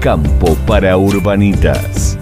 [0.00, 2.18] Campo para Urbanitas.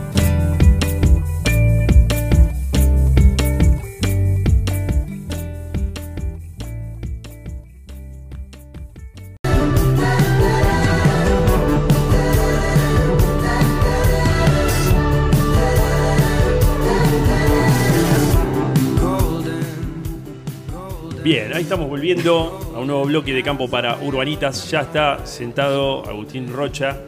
[21.22, 24.68] Bien, ahí estamos volviendo a un nuevo bloque de campo para urbanitas.
[24.68, 26.98] Ya está sentado Agustín Rocha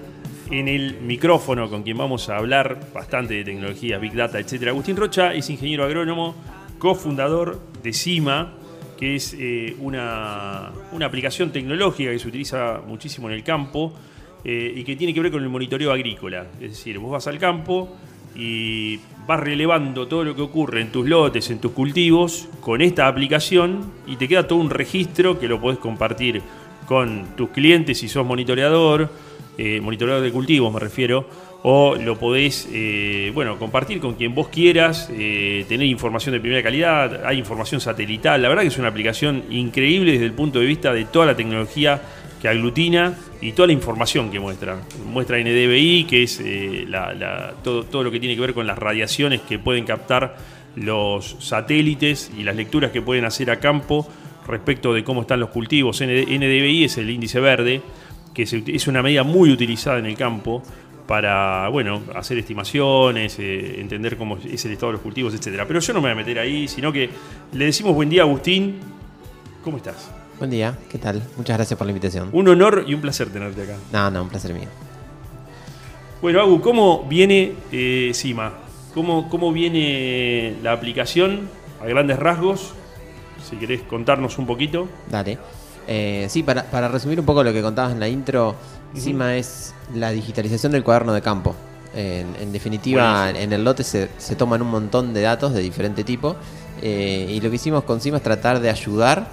[0.50, 4.68] en el micrófono con quien vamos a hablar bastante de tecnología, Big Data, etc.
[4.68, 6.34] Agustín Rocha es ingeniero agrónomo,
[6.78, 8.54] cofundador de CIMA,
[8.98, 13.92] que es eh, una, una aplicación tecnológica que se utiliza muchísimo en el campo
[14.44, 16.46] eh, y que tiene que ver con el monitoreo agrícola.
[16.60, 17.96] Es decir, vos vas al campo
[18.34, 23.06] y vas relevando todo lo que ocurre en tus lotes, en tus cultivos, con esta
[23.06, 26.42] aplicación y te queda todo un registro que lo podés compartir
[26.86, 29.10] con tus clientes si sos monitoreador,
[29.60, 31.26] eh, monitoreador de cultivos me refiero,
[31.62, 36.62] o lo podés eh, bueno, compartir con quien vos quieras, eh, tener información de primera
[36.62, 40.66] calidad, hay información satelital, la verdad que es una aplicación increíble desde el punto de
[40.66, 42.00] vista de toda la tecnología
[42.40, 44.78] que aglutina y toda la información que muestra.
[45.04, 46.86] Muestra NDVI, que es eh,
[47.62, 50.38] todo, todo lo que tiene que ver con las radiaciones que pueden captar
[50.76, 54.08] los satélites y las lecturas que pueden hacer a campo
[54.46, 56.00] respecto de cómo están los cultivos.
[56.00, 57.82] ND NDVI es el índice verde,
[58.34, 60.62] que se es una medida muy utilizada en el campo
[61.06, 65.64] para bueno, hacer estimaciones, eh, entender cómo es el estado de los cultivos, etc.
[65.66, 67.10] Pero yo no me voy a meter ahí, sino que
[67.52, 68.78] le decimos buen día, Agustín.
[69.64, 70.08] ¿Cómo estás?
[70.38, 71.22] Buen día, ¿qué tal?
[71.36, 72.28] Muchas gracias por la invitación.
[72.32, 73.76] Un honor y un placer tenerte acá.
[73.92, 74.68] No, no, un placer mío.
[76.22, 78.52] Bueno, Agu, ¿cómo viene eh, Cima?
[78.94, 81.48] ¿Cómo, ¿Cómo viene la aplicación
[81.82, 82.74] a grandes rasgos?
[83.48, 84.88] Si querés contarnos un poquito.
[85.10, 85.38] Dale.
[85.92, 88.54] Eh, sí, para, para resumir un poco lo que contabas en la intro,
[88.96, 91.54] CIMA es la digitalización del cuaderno de campo.
[91.92, 93.42] En, en definitiva, Buenísimo.
[93.44, 96.36] en el lote se, se toman un montón de datos de diferente tipo
[96.80, 99.26] eh, y lo que hicimos con CIMA es tratar de ayudar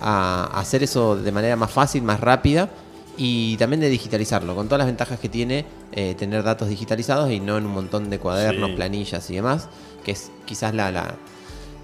[0.00, 2.68] a hacer eso de manera más fácil, más rápida
[3.16, 7.40] y también de digitalizarlo, con todas las ventajas que tiene eh, tener datos digitalizados y
[7.40, 8.76] no en un montón de cuadernos, Sí.
[8.76, 9.68] planillas y demás,
[10.04, 11.16] que es quizás la,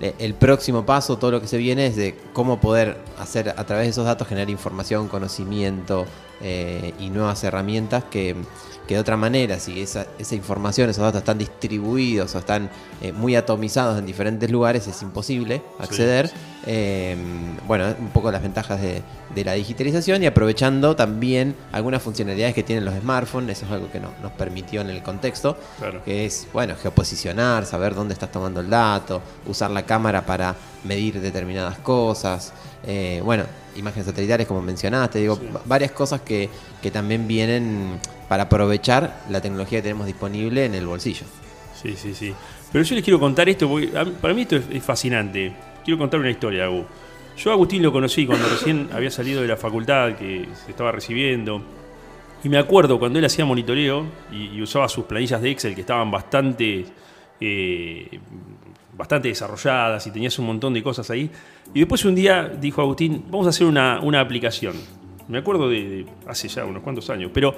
[0.01, 3.87] el próximo paso, todo lo que se viene es de cómo poder hacer a través
[3.87, 6.07] de esos datos generar información, conocimiento
[6.43, 8.35] eh, y nuevas herramientas que,
[8.87, 12.71] que de otra manera, si esa, esa información, esos datos están distribuidos o están
[13.03, 16.31] eh, muy atomizados en diferentes lugares, es imposible acceder.
[16.67, 17.17] Eh,
[17.67, 19.03] bueno, un poco las ventajas de,
[19.35, 23.91] de la digitalización y aprovechando también algunas funcionalidades que tienen los smartphones, eso es algo
[23.91, 26.03] que no- nos permitió en el contexto, Claro.
[26.05, 31.21] que es, bueno, geoposicionar, saber dónde estás tomando el dato, usar la cámara para medir
[31.21, 32.53] determinadas cosas,
[32.87, 33.45] eh, bueno,
[33.77, 35.49] imágenes satelitales como mencionaste, digo, Sí.
[35.67, 36.49] varias cosas que,
[36.83, 37.99] que también vienen
[38.29, 41.27] para aprovechar la tecnología que tenemos disponible en el bolsillo.
[41.81, 42.35] Sí, sí, sí.
[42.73, 45.53] Pero yo les quiero contar esto, porque mí- para mí esto es, es fascinante.
[45.85, 46.85] Quiero contar una historia, Agu.
[47.37, 50.93] Yo a Agustín lo conocí cuando recién había salido de la facultad, que se estaba
[50.93, 51.63] recibiendo.
[52.45, 55.81] Y me acuerdo cuando él hacía monitoreo y, y usaba sus planillas de Excel que
[55.83, 56.87] estaban bastante,
[57.41, 58.19] eh,
[59.01, 61.31] bastante desarrolladas y tenías un montón de cosas ahí.
[61.75, 64.75] Y después un día dijo Agustín, vamos a hacer una, una aplicación.
[65.29, 67.31] Me acuerdo de, de hace ya unos cuantos años.
[67.33, 67.55] Pero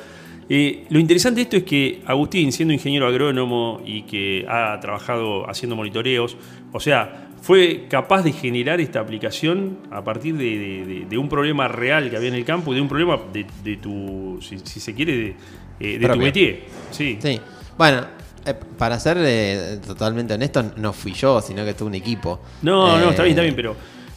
[0.49, 5.49] eh, lo interesante de esto es que Agustín, siendo ingeniero agrónomo y que ha trabajado
[5.51, 6.37] haciendo monitoreos,
[6.73, 11.29] o sea, fue capaz de generar esta aplicación a partir de, de- de- de un
[11.29, 13.47] problema real que había en el campo y de un problema de,
[13.79, 15.37] tu, si, si se quiere, de,
[15.81, 16.61] eh, tu métier.
[16.93, 17.19] Sí.
[17.21, 17.41] Sí,
[17.77, 18.07] bueno,
[18.45, 22.41] eh, para ser eh, totalmente honesto, no fui yo, sino que tuve un equipo.
[22.63, 23.73] No, no, está bien, Eh, está bien, pero.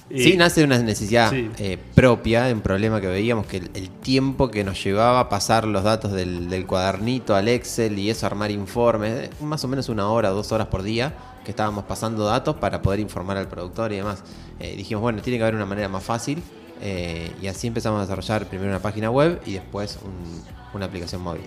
[0.10, 1.50] eh, Sí, nace de una necesidad sí.
[1.58, 5.84] eh, propia, un problema que veíamos, que el, el tiempo que nos llevaba pasar los
[5.84, 10.08] datos del, del cuadernito al Excel y eso armar informes, eh, más o menos una
[10.10, 11.14] hora dos horas por día
[11.44, 14.24] que estábamos pasando datos para poder informar al productor y demás.
[14.60, 16.42] Eh, dijimos, bueno, tiene que haber una manera más fácil
[16.82, 20.42] eh, y así empezamos a desarrollar primero una página web y después un-
[20.74, 21.44] una aplicación móvil.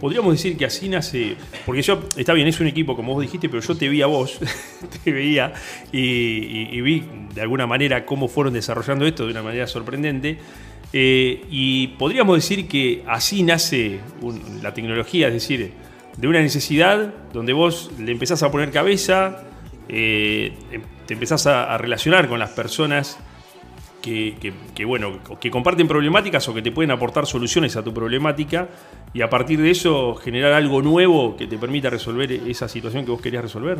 [0.00, 1.36] Podríamos decir que así nace.
[1.64, 4.06] Porque yo, está bien, es un equipo, como vos dijiste, pero yo te vi a
[4.06, 4.38] vos,
[5.04, 5.52] te veía
[5.92, 7.04] y, vi
[7.34, 10.38] de alguna manera cómo fueron desarrollando esto de una manera sorprendente.
[10.92, 13.98] Eh, y podríamos decir que así nace
[14.62, 15.72] la tecnología, es decir,
[16.16, 19.44] de una necesidad donde vos le empezás a poner cabeza,
[19.88, 23.18] eh, em- te empezás a relacionar con las personas
[24.04, 27.94] que, que- que, bueno, que comparten problemáticas o que te pueden aportar soluciones a tu
[27.94, 28.68] problemática
[29.14, 33.10] y a partir de eso generar algo nuevo que te permita resolver esa situación que
[33.10, 33.78] vos querías resolver.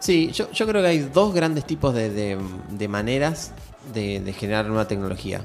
[0.00, 2.38] Sí, yo, yo creo que hay dos grandes tipos de, de-
[2.70, 3.54] de maneras
[3.94, 5.44] de, de generar nueva tecnología.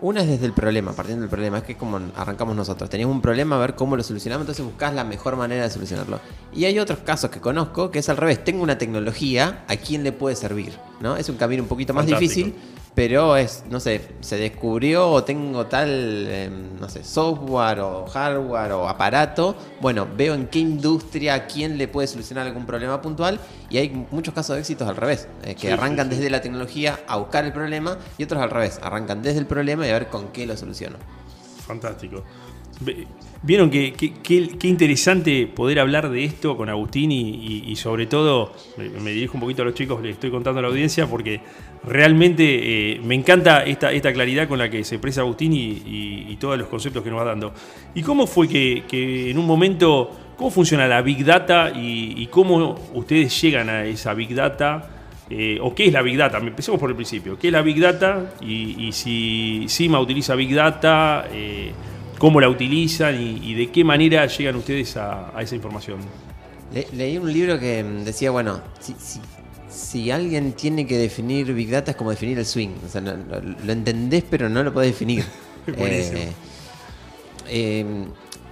[0.00, 2.88] Una es desde el problema, partiendo del problema, es que es como arrancamos nosotros.
[2.90, 6.20] Teníamos un problema, a ver cómo lo solucionamos, entonces buscás la mejor manera de solucionarlo.
[6.54, 10.02] Y hay otros casos que conozco que es al revés, tengo una tecnología, ¿a quién
[10.04, 10.72] le puede servir?
[11.00, 11.16] ¿no?
[11.16, 12.46] Es un camino un poquito más Fantástico.
[12.46, 12.54] difícil,
[12.94, 18.72] pero es, no sé, se descubrió o tengo tal, eh, no sé, software o hardware
[18.72, 19.56] o aparato.
[19.80, 23.40] Bueno, veo en qué industria, a quién le puede solucionar algún problema puntual.
[23.70, 26.16] Y hay muchos casos de éxitos al revés, eh, que Sí, arrancan sí.
[26.16, 29.86] desde la tecnología a buscar el problema y otros al revés, arrancan desde el problema
[29.86, 30.98] y a ver con qué lo soluciono.
[31.66, 32.22] Fantástico.
[33.44, 38.52] Vieron que, qué interesante poder hablar de esto con Agustín y, sobre todo,
[39.02, 41.40] me, dirijo un poquito a los chicos, les estoy contando a la audiencia porque
[41.82, 46.56] realmente eh, me encanta esta, esta claridad con la que se expresa Agustín y, todos
[46.56, 47.52] los conceptos que nos va dando.
[47.94, 53.40] ¿Y cómo fue que, en un momento, cómo funciona la Big Data y, cómo ustedes
[53.40, 54.88] llegan a esa Big Data?
[55.28, 56.38] Eh, ¿O qué es la Big Data?
[56.38, 57.36] Empecemos por el principio.
[57.36, 58.34] ¿Qué es la Big Data?
[58.40, 61.72] Y, si CIMA utiliza Big Data, eh,
[62.22, 65.98] ¿cómo la utilizan y, y de qué manera llegan ustedes a, a esa información?
[66.72, 69.20] Le- leí un libro que mm, decía, bueno, si, si-
[69.68, 72.68] si alguien tiene que definir Big Data es como definir el swing.
[72.86, 75.24] O sea, no- lo, lo entendés pero no lo podés definir.
[75.66, 76.32] Eh,
[77.48, 77.84] eh,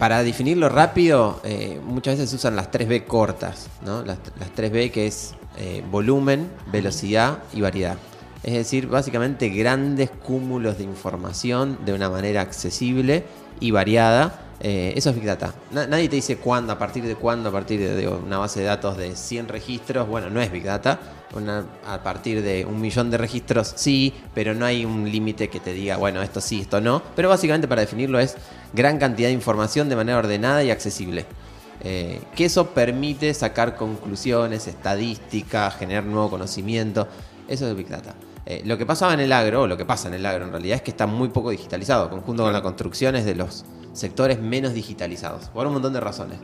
[0.00, 4.02] para definirlo rápido, eh, muchas veces usan las 3B cortas, ¿no?
[4.04, 5.34] Las, las 3B que es
[5.90, 7.98] volumen, velocidad y variedad.
[8.42, 13.24] Es decir, básicamente grandes cúmulos de información de una manera accesible
[13.60, 14.46] y variada.
[14.62, 15.54] Eh, eso es Big Data.
[15.70, 18.66] Na- nadie te dice cuándo, a partir de cuándo, a partir de, una base de
[18.66, 20.06] datos de 100 registros.
[20.08, 20.98] Bueno, no es Big Data.
[21.86, 25.72] A partir de un millón de registros sí, pero no hay un límite que te
[25.72, 27.02] diga, bueno, esto sí, esto no.
[27.14, 28.36] Pero básicamente para definirlo es
[28.72, 31.24] gran cantidad de información de manera ordenada y accesible.
[31.82, 37.08] Eh, que eso permite sacar conclusiones, estadísticas, generar nuevo conocimiento.
[37.48, 38.14] Eso es Big Data.
[38.46, 40.50] Eh, lo que pasaba en el agro, o lo que pasa en el agro en
[40.50, 44.40] realidad, es que está muy poco digitalizado, conjunto con la construcción es de los sectores
[44.40, 46.38] menos digitalizados, por un montón de razones.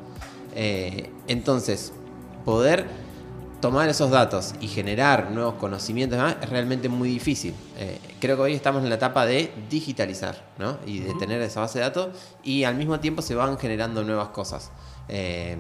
[0.54, 1.93] Eh, entonces,
[2.44, 2.87] poder
[3.60, 7.54] tomar esos datos y generar nuevos conocimientos demás, es realmente muy difícil.
[7.78, 10.78] Eh, creo que hoy estamos en la etapa de digitalizar ¿no?
[10.87, 12.08] y de tener esa base de datos
[12.43, 14.70] y al mismo tiempo se van generando nuevas cosas.
[15.08, 15.56] Eh,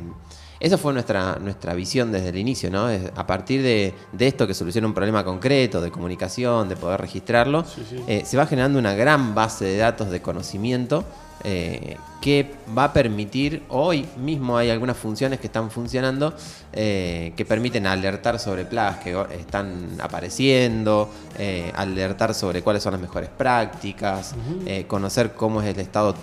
[0.60, 2.88] esa fue nuestra, nuestra visión desde el inicio, ¿no?
[2.88, 7.00] Es a partir de, de esto que soluciona un problema concreto, de comunicación, de poder
[7.00, 8.02] registrarlo, Sí, sí.
[8.06, 11.04] eh, se va generando una gran base de datos de conocimiento
[11.44, 16.32] eh, que va a permitir, hoy mismo hay algunas funciones que están funcionando
[16.72, 21.08] eh, que permiten alertar sobre plagas que están apareciendo,
[21.38, 26.14] eh, alertar sobre cuáles son las mejores prácticas, eh, conocer cómo es el estado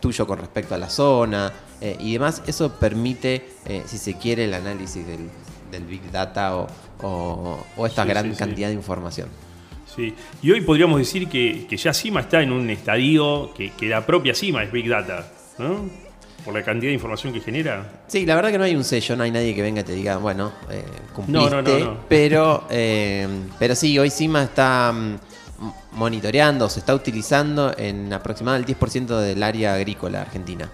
[0.00, 1.52] tuyo con respecto a la zona
[1.82, 2.42] eh, y demás.
[2.46, 5.28] Eso permite, eh, si se quiere, el análisis del,
[5.70, 6.66] del Big Data o,
[7.02, 8.36] o- o esta Sí, gran sí, sí.
[8.38, 9.28] cantidad de información.
[9.94, 10.14] Sí.
[10.40, 14.06] Y hoy podríamos decir que, que ya CIMA está en un estadio que, que la
[14.06, 15.26] propia CIMA es Big Data,
[15.58, 15.90] ¿no?
[16.44, 18.02] Por la cantidad de información que genera.
[18.08, 19.92] Sí, la verdad que no hay un sello, no hay nadie que venga y te
[19.92, 20.82] diga, bueno, eh,
[21.14, 21.96] cumpliste, no, no, no.
[22.08, 25.16] Pero, eh, pero sí, hoy CIMA está mm,
[25.92, 30.68] monitoreando, se está utilizando en aproximadamente el 10% del área agrícola argentina.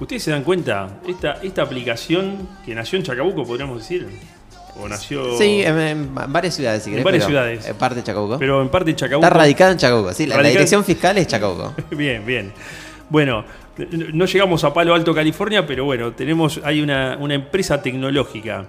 [0.00, 1.00] ¿Ustedes se dan cuenta?
[1.06, 4.06] Esta, esta aplicación que nació en Chacabuco, podríamos decir.
[4.78, 5.38] O nació.
[5.38, 7.66] Sí, en, en varias ciudades, si En querés, varias pero ciudades.
[7.66, 8.38] en parte de Chacabuco.
[8.38, 9.26] Pero en parte Chacabuco.
[9.26, 11.74] está radicada en Chacabuco, sí, la, dirección fiscal es Chacabuco.
[11.92, 12.52] Bien, bien.
[13.08, 13.44] Bueno,
[14.12, 18.66] no llegamos a Palo Alto, California, pero bueno, tenemos, hay una, una empresa tecnológica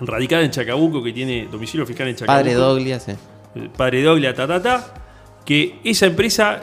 [0.00, 2.38] radicada en Chacabuco que tiene domicilio fiscal en Chacabuco.
[2.44, 3.16] Padre Douglas, eh.
[3.56, 4.94] el Padre Douglas, ta, ta, ta,
[5.44, 6.60] que esa empresa,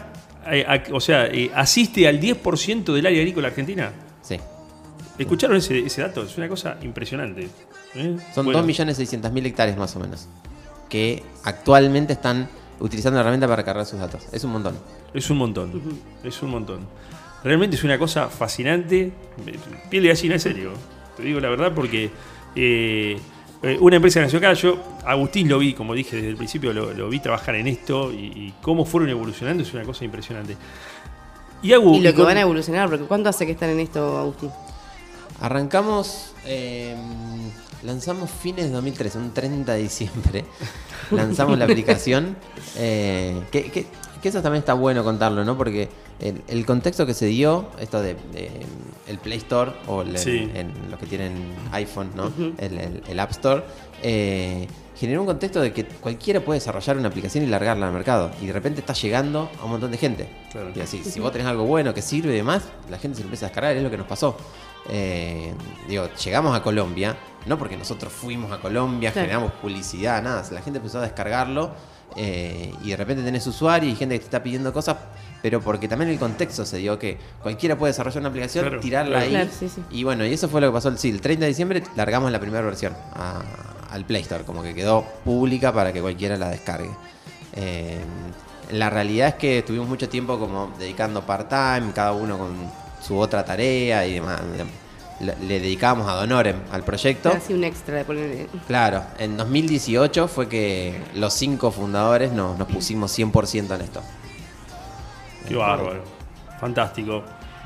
[0.50, 3.92] eh, a- o sea, eh, asiste al 10% del área agrícola argentina.
[4.28, 4.40] Sí.
[5.18, 6.24] ¿Escucharon ese, ese dato?
[6.24, 7.50] Es una cosa impresionante.
[7.96, 8.18] ¿eh?
[8.34, 10.28] Son Bueno, 2.600.000 hectáreas más o menos,
[10.90, 14.28] que actualmente están utilizando la herramienta para cargar sus datos.
[14.32, 14.78] Es un montón.
[15.14, 15.82] Es un montón,
[16.24, 16.80] es un montón.
[17.44, 19.12] Realmente es una cosa fascinante.
[19.90, 20.72] Piel de gallina, en serio.
[21.16, 22.12] Te digo la verdad porque
[22.56, 23.18] eh,
[23.64, 26.74] eh, una empresa que nació acá, yo, Agustín lo vi, como dije desde el principio,
[26.74, 30.56] lo, lo vi trabajar en esto y, y cómo fueron evolucionando es una cosa impresionante.
[31.62, 33.80] Y, Agu, Y lo que con- van a evolucionar, porque ¿cuánto hace que están en
[33.80, 34.52] esto, Agustín?
[35.40, 36.96] Arrancamos, eh,
[37.84, 40.46] lanzamos fines de 2013, un 30 de diciembre.
[41.12, 42.36] lanzamos la aplicación.
[42.76, 43.86] eh, que, que-
[44.22, 45.56] que eso también está bueno contarlo, ¿no?
[45.56, 48.50] Porque el, el contexto que se dio, esto de, de,
[49.08, 50.50] el Play Store o el- Sí.
[50.56, 52.32] en los que tienen iPhone, ¿no?
[52.58, 53.64] el, el- el App Store,
[54.02, 54.68] eh,
[55.00, 58.32] generó un contexto de que cualquiera puede desarrollar una aplicación y largarla al mercado.
[58.42, 60.28] Y de repente está llegando a un montón de gente.
[60.52, 60.72] Claro.
[60.76, 63.28] Y así, si vos tenés algo bueno que sirve y demás, la gente se lo
[63.28, 64.36] empieza a descargar, es lo que nos pasó.
[64.90, 65.54] Eh,
[65.88, 69.26] digo, llegamos a Colombia, no porque nosotros fuimos a Colombia, Claro.
[69.28, 71.72] generamos publicidad, nada, la gente empezó a descargarlo
[72.16, 74.96] eh, y de repente tenés usuario y gente que te está pidiendo cosas,
[75.42, 79.12] pero porque también el contexto se dio que cualquiera puede desarrollar una aplicación, Claro, tirarla
[79.18, 79.26] claro.
[79.26, 79.32] ahí.
[79.32, 79.84] Claro, sí, sí.
[79.92, 82.32] Y bueno, y eso fue lo que pasó el, sí, el 30 de diciembre largamos
[82.32, 83.42] la primera versión a-
[83.90, 86.90] al Play Store, como que quedó pública para que cualquiera la descargue.
[87.54, 88.00] Eh,
[88.72, 92.56] la realidad es que estuvimos mucho tiempo como dedicando part-time, cada uno con
[93.02, 94.42] su otra tarea y demás.
[95.20, 97.30] Le, le dedicábamos a Donorem al proyecto.
[97.30, 98.48] Así un extra de poner.
[98.68, 104.02] Claro, en 2018 fue que los cinco fundadores nos, nos pusimos 100% en esto.
[105.48, 106.04] Qué bárbaro.
[106.60, 107.24] Fantástico.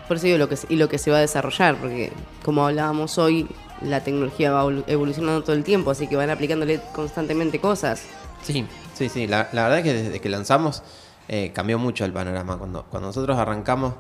[0.08, 2.12] Por eso digo lo que, y lo que se va a desarrollar, porque
[2.44, 3.48] como hablábamos hoy,
[3.82, 8.04] la tecnología va evolu- evolucionando todo el tiempo, así que van aplicándole constantemente cosas.
[8.44, 9.28] Sí, sí, sí.
[9.28, 10.84] La, la verdad es que desde que lanzamos
[11.28, 12.58] eh, cambió mucho el panorama.
[12.58, 13.94] Cuando, cuando nosotros arrancamos,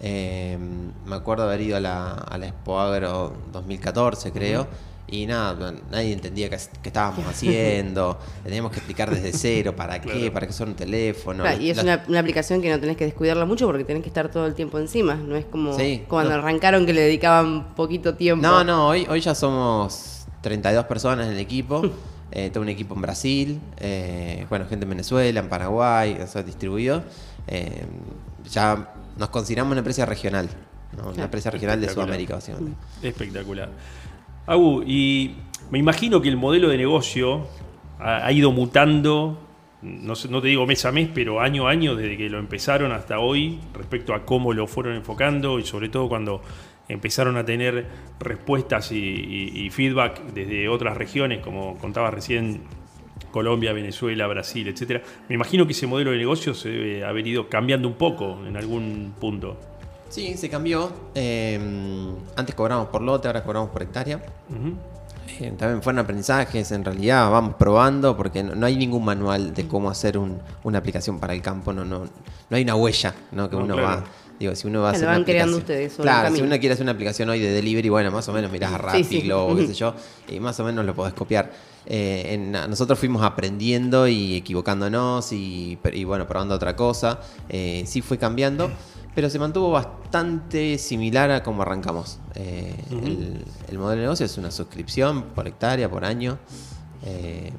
[0.00, 0.56] eh,
[1.06, 4.66] me acuerdo haber ido a la, a la Expo Agro 2014, creo.
[5.10, 8.18] Y nada, nadie entendía qué, qué estábamos haciendo.
[8.44, 10.32] Teníamos que explicar desde cero para qué, Claro.
[10.34, 11.44] para qué son un teléfono.
[11.44, 14.08] Claro, y es una, una aplicación que no tenés que descuidarla mucho porque tenés que
[14.08, 15.14] estar todo el tiempo encima.
[15.14, 16.38] No es como Sí, cuando no.
[16.38, 18.46] arrancaron que le dedicaban poquito tiempo.
[18.46, 21.82] No, no, hoy, hoy ya somos 32 personas en el equipo.
[22.30, 27.02] Eh, tengo un equipo en Brasil, eh, bueno, gente en Venezuela, en Paraguay, eso distribuido.
[27.46, 27.86] Eh,
[28.52, 30.46] ya nos consideramos una empresa regional,
[30.94, 31.08] ¿no?
[31.08, 31.88] una empresa regional de.
[31.88, 32.76] Sudamérica, básicamente.
[33.02, 33.70] Espectacular.
[34.48, 35.34] Agu, y
[35.70, 37.46] me imagino que el modelo de negocio
[38.00, 39.38] ha, ido mutando,
[39.82, 42.38] no, sé- no te digo mes a mes, pero año a año, desde que lo
[42.38, 46.40] empezaron hasta hoy, respecto a cómo lo fueron enfocando y sobre todo cuando
[46.88, 47.86] empezaron a tener
[48.18, 52.62] respuestas y, y- y feedback desde otras regiones, como contaba recién
[53.30, 55.02] Colombia, Venezuela, Brasil, etcétera.
[55.28, 58.56] Me imagino que ese modelo de negocio se debe haber ido cambiando un poco en
[58.56, 59.58] algún punto.
[60.08, 60.90] Sí, se cambió.
[61.14, 61.58] Eh,
[62.36, 64.16] antes cobramos por lote, ahora cobramos por hectárea.
[64.48, 64.74] Ujú.
[65.40, 69.68] Eh, también fueron aprendizajes, en realidad vamos probando porque no, no hay ningún manual de
[69.68, 73.48] cómo hacer un- una aplicación para el campo, no, no, no hay una huella ¿no?
[73.48, 73.88] que No, uno claro.
[74.00, 74.04] va.
[74.40, 76.72] Digo, si uno va a hacer lo van una creando ustedes Claro, si uno quiere
[76.72, 79.20] hacer una aplicación hoy de delivery, bueno, más o menos mirás a Rappi, sí.
[79.22, 79.94] Globo, qué sé yo,
[80.28, 81.50] y más o menos lo podés copiar.
[81.86, 87.18] Eh, en- nosotros fuimos aprendiendo y equivocándonos y, y, bueno, probando otra cosa.
[87.48, 88.70] Eh, sí fue cambiando,
[89.18, 92.20] pero se mantuvo bastante similar a como arrancamos.
[92.36, 96.38] Eh, el, el modelo de negocio es una suscripción por hectárea, por año.
[97.02, 97.50] Eh,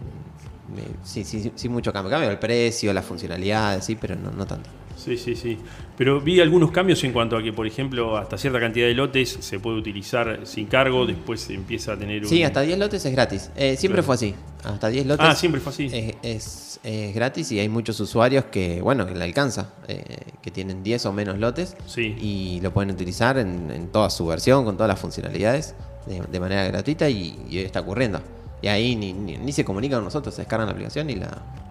[1.04, 2.12] sí, sí, sí, mucho cambio.
[2.12, 4.70] Cambio el precio, las funcionalidades, sí, pero no, no tanto.
[5.00, 5.58] Sí, sí, sí.
[5.98, 9.38] Pero vi algunos cambios en cuanto a que, por ejemplo, hasta cierta cantidad de lotes
[9.39, 12.27] se puede utilizar sin cargo, después se empieza a tener un...
[12.29, 13.50] Sí, hasta 10 lotes es gratis.
[13.56, 14.03] Eh, siempre Claro.
[14.03, 14.36] fue así.
[14.63, 15.25] Hasta 10 lotes.
[15.27, 15.86] Ah, siempre fue así.
[15.91, 20.03] Es, es- es gratis y hay muchos usuarios que, bueno, que le alcanza, eh,
[20.41, 22.15] que tienen 10 o menos lotes Sí.
[22.22, 25.75] y lo pueden utilizar en, en toda su versión, con todas las funcionalidades,
[26.08, 28.22] de, de manera gratuita y, y está ocurriendo.
[28.62, 31.29] Y ahí ni, ni- ni se comunican con nosotros, se descargan la aplicación y la,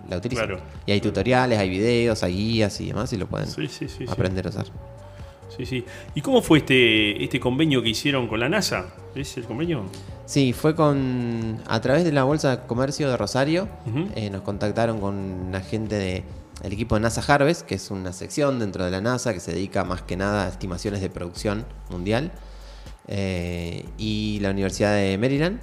[0.09, 0.47] la utilizan.
[0.47, 0.63] Claro.
[0.87, 3.95] Y hay tutoriales, hay videos, hay guías y demás y lo pueden Sí, sí, sí,
[3.99, 4.05] sí.
[4.09, 4.67] aprender a usar.
[5.57, 5.85] Sí, sí.
[6.15, 8.87] ¿Y cómo fue este, este convenio que hicieron con la NASA?
[9.15, 9.85] ¿Es el convenio?
[10.27, 13.69] Sí, fue con a través de la Bolsa de Comercio de Rosario.
[14.15, 16.23] Eh, nos contactaron con la gente de
[16.63, 19.53] el equipo de NASA Harvest, que es una sección dentro de la NASA que se
[19.53, 22.31] dedica más que nada a estimaciones de producción mundial.
[23.11, 25.61] eh, y la Universidad de Maryland,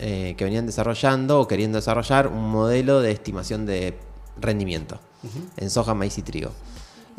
[0.00, 3.96] Eh, que venían desarrollando o queriendo desarrollar un modelo de estimación de
[4.40, 4.98] rendimiento
[5.56, 6.50] en soja, maíz y trigo.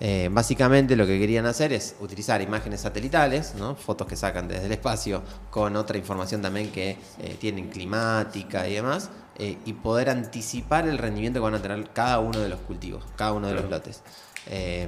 [0.01, 3.75] Eh, básicamente lo que querían hacer es utilizar imágenes satelitales, ¿no?
[3.75, 8.75] fotos que sacan desde el espacio, con otra información también que eh, tienen climática y
[8.75, 12.61] demás, eh, y poder anticipar el rendimiento que van a tener cada uno de los
[12.61, 14.01] cultivos, cada uno de los lotes.
[14.49, 14.87] Eh,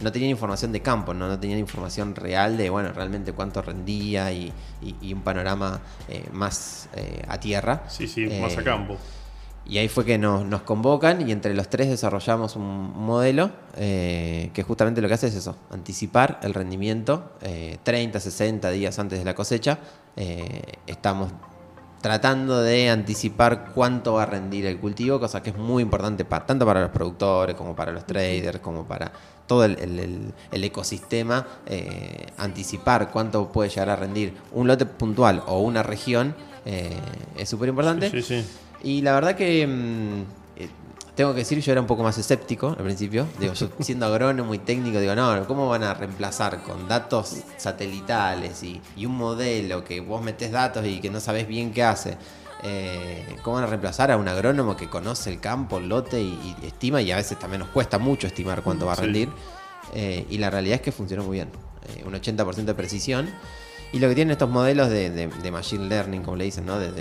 [0.00, 1.28] no tenían información de campo, ¿no?
[1.28, 6.24] no tenían información real de bueno realmente cuánto rendía y, y- y un panorama eh,
[6.32, 7.84] más eh, a tierra.
[7.88, 8.96] Sí, sí, más a Eh, campo.
[9.64, 14.64] y ahí fue que nos, nos convocan y entre los tres desarrollamos un, modelo que
[14.66, 19.24] justamente lo que hace es eso, anticipar el rendimiento eh, 30, 60 días antes de
[19.24, 19.78] la cosecha.
[20.86, 21.30] Estamos
[22.02, 26.44] tratando de anticipar cuánto va a rendir el cultivo, cosa que es muy importante para,
[26.44, 29.10] tanto para los productores como para los traders, como para
[29.46, 34.84] todo el, el- el- el ecosistema, eh, anticipar cuánto puede llegar a rendir un lote
[34.84, 36.34] puntual o una región
[36.66, 36.90] eh,
[37.38, 38.10] es súper importante.
[38.10, 38.48] Sí, sí, sí.
[38.84, 40.24] Y la verdad que mm,
[41.14, 43.26] tengo que decir, yo era un poco más escéptico al principio.
[43.38, 48.62] Digo, yo siendo agrónomo y técnico, digo, no, ¿cómo van a reemplazar con datos satelitales
[48.62, 52.16] y, y un modelo que vos metés datos y que no sabés bien qué hace?
[52.64, 56.56] Eh, ¿Cómo van a reemplazar a un agrónomo que conoce el campo, el lote y,
[56.62, 57.02] y estima?
[57.02, 59.02] Y a veces también nos cuesta mucho estimar cuánto va a Sí.
[59.02, 59.28] rendir.
[59.94, 61.48] Eh, y la realidad es que funcionó muy bien.
[61.96, 63.28] Eh, un 80% de precisión.
[63.92, 66.78] Y lo que tienen estos modelos de, de- de machine learning, como le dicen, ¿no?
[66.78, 66.92] De-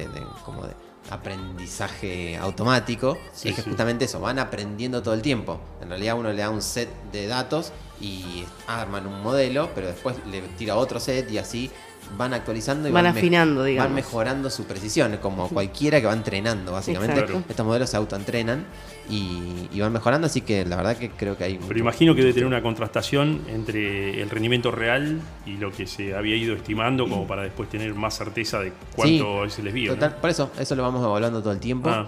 [0.43, 0.73] como de
[1.09, 3.69] aprendizaje automático, Sí, es que sí.
[3.69, 5.59] justamente eso, van aprendiendo todo el tiempo.
[5.81, 10.15] En realidad uno le da un set de datos y arman un modelo, pero después
[10.27, 11.71] le tira otro set y así
[12.17, 13.89] van actualizando y Van afinando, digamos.
[13.89, 17.19] Van mejorando su precisión, como cualquiera que va entrenando, básicamente.
[17.21, 17.43] Exacto.
[17.49, 18.65] Estos modelos se autoentrenan
[19.09, 21.53] y, y van mejorando, así que la verdad que creo que hay...
[21.53, 25.87] Pero mucho- imagino que debe tener una contrastación entre el rendimiento real y lo que
[25.87, 29.91] se había ido estimando, como para después tener más certeza de cuánto es el desvío.
[29.91, 29.95] ¿no?
[29.95, 31.89] Total, por eso, eso lo vamos evaluando todo el tiempo.
[31.89, 32.05] Ah.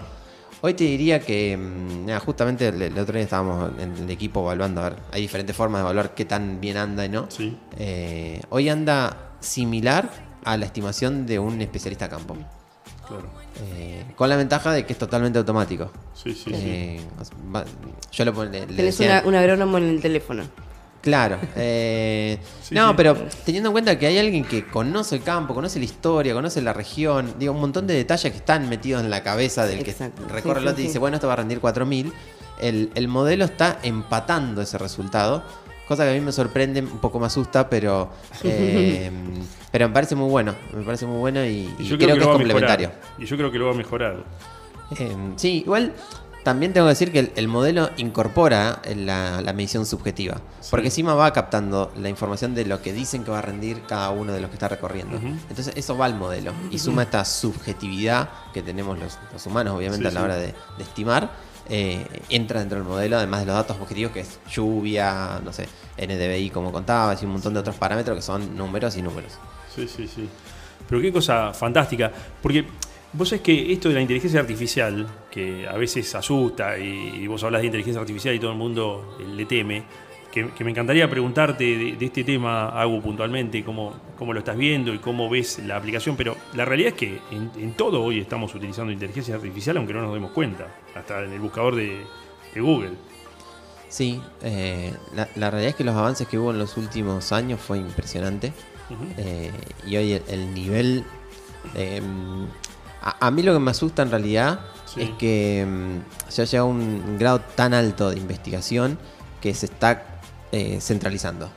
[0.60, 4.40] Hoy te diría que, mm, nada, justamente el, el otro día estábamos en el equipo
[4.40, 7.26] evaluando, a ver, hay diferentes formas de evaluar qué tan bien anda y no.
[7.28, 7.54] Sí.
[7.76, 10.10] Eh, hoy anda similar
[10.44, 12.36] a la estimación de un especialista a campo.
[13.06, 13.24] Claro.
[13.76, 15.90] Eh, con la ventaja de que es totalmente automático.
[16.14, 16.52] Sí, sí, sí.
[16.54, 17.00] Eh,
[17.54, 17.64] va-
[18.12, 20.42] yo lo pon- le, le Tenés decía- una- un agrónomo en el teléfono.
[21.02, 21.36] Claro.
[21.56, 22.94] eh, Sí, no, sí.
[22.96, 26.62] pero teniendo en cuenta que hay alguien que conoce el campo, conoce la historia, conoce
[26.62, 30.26] la región, digo, un montón de detalles que están metidos en la cabeza del Exacto.
[30.26, 30.88] que recorre Sí, el lote sí, y sí.
[30.88, 32.12] dice, bueno, esto va a rendir 4000.
[32.60, 35.44] El, el modelo está empatando ese resultado.
[35.88, 38.10] Cosa que a mí me sorprende, un poco me asusta, pero,
[38.44, 39.10] eh,
[39.70, 40.54] pero me parece muy bueno.
[40.72, 42.88] Me parece muy bueno y, y creo, que, es complementario.
[42.88, 43.12] mejorar.
[43.18, 44.24] Y yo creo que lo va a mejorar.
[44.98, 45.92] Eh, sí, igual
[46.42, 50.42] también tengo que decir que el, el modelo incorpora la, la medición subjetiva.
[50.60, 50.68] Sí.
[50.70, 54.10] Porque encima va captando la información de lo que dicen que va a rendir cada
[54.10, 55.16] uno de los que está recorriendo.
[55.16, 60.04] Entonces eso va al modelo y suma esta subjetividad que tenemos los, los humanos, obviamente,
[60.04, 60.24] Sí, a la sí.
[60.24, 61.30] hora de, de estimar.
[61.68, 65.66] Eh, entra dentro del modelo, además de los datos objetivos que es lluvia, no sé,
[65.98, 69.38] NDVI como contabas y un montón de otros parámetros que son números y números.
[69.74, 70.28] Sí, sí, sí.
[70.88, 72.12] Pero qué cosa fantástica.
[72.42, 72.64] Porque
[73.12, 77.62] vos sabés que esto de la inteligencia artificial, que a veces asusta, y, vos hablas
[77.62, 79.84] de inteligencia artificial y todo el mundo le teme,
[80.34, 84.56] que, que me encantaría preguntarte de, de este tema, Agu, puntualmente, cómo, cómo lo estás
[84.56, 86.16] viendo y cómo ves la aplicación.
[86.16, 90.02] Pero la realidad es que en, en todo hoy estamos utilizando inteligencia artificial, aunque no
[90.02, 90.66] nos demos cuenta.
[90.94, 92.04] Hasta en el buscador de,
[92.52, 92.90] de Google.
[93.88, 97.60] Sí, eh, la, la realidad es que los avances que hubo en los últimos años
[97.60, 98.52] fue impresionante.
[99.16, 99.52] Eh,
[99.86, 101.04] y hoy el, el nivel...
[101.76, 102.02] eh,
[103.02, 105.00] a, a mí lo que me asusta en realidad Sí.
[105.02, 108.96] es que mm, se ha llegado a un grado tan alto de investigación
[109.40, 110.13] que se está
[110.52, 111.48] eh, centralizando.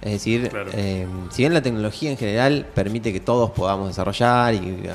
[0.00, 0.70] Es decir, Claro.
[0.74, 4.88] eh, si bien la tecnología en general permite que todos podamos desarrollar y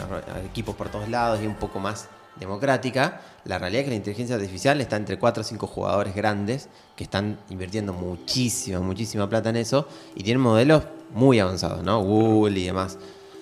[0.45, 2.07] equipos por todos lados y un poco más
[2.39, 6.69] democrática, la realidad es que la inteligencia artificial está entre 4 o 5 jugadores grandes
[6.95, 12.01] que están invirtiendo muchísima, muchísima plata en eso y tienen modelos muy avanzados, ¿no?
[12.01, 12.97] Google y demás.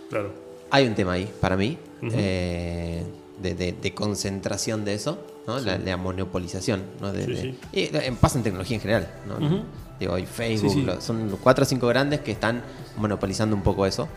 [0.09, 0.33] Claro.
[0.71, 3.03] Hay un tema ahí, para mí, eh,
[3.41, 5.59] de, de- de concentración de eso, ¿no?
[5.59, 6.83] la, la monopolización.
[7.01, 7.11] ¿no?
[7.11, 9.07] De- Sí, y eh, pasa en tecnología en general.
[9.27, 9.63] ¿no?
[9.99, 12.61] Digo, Facebook, lo- son cuatro o cinco grandes que están
[12.97, 14.07] monopolizando un poco eso.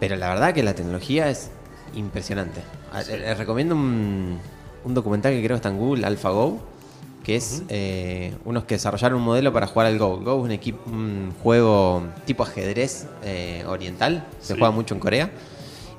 [0.00, 1.50] Pero la verdad que la tecnología es
[1.94, 2.60] impresionante.
[3.08, 4.38] Les recomiendo un,
[4.84, 6.58] un documental que creo que está en Google, AlphaGo,
[7.22, 10.18] que es eh, unos que desarrollaron un modelo para jugar al Go.
[10.18, 14.58] Go es un, equipo, un juego tipo ajedrez eh, oriental, se Sí.
[14.58, 15.30] juega mucho en Corea.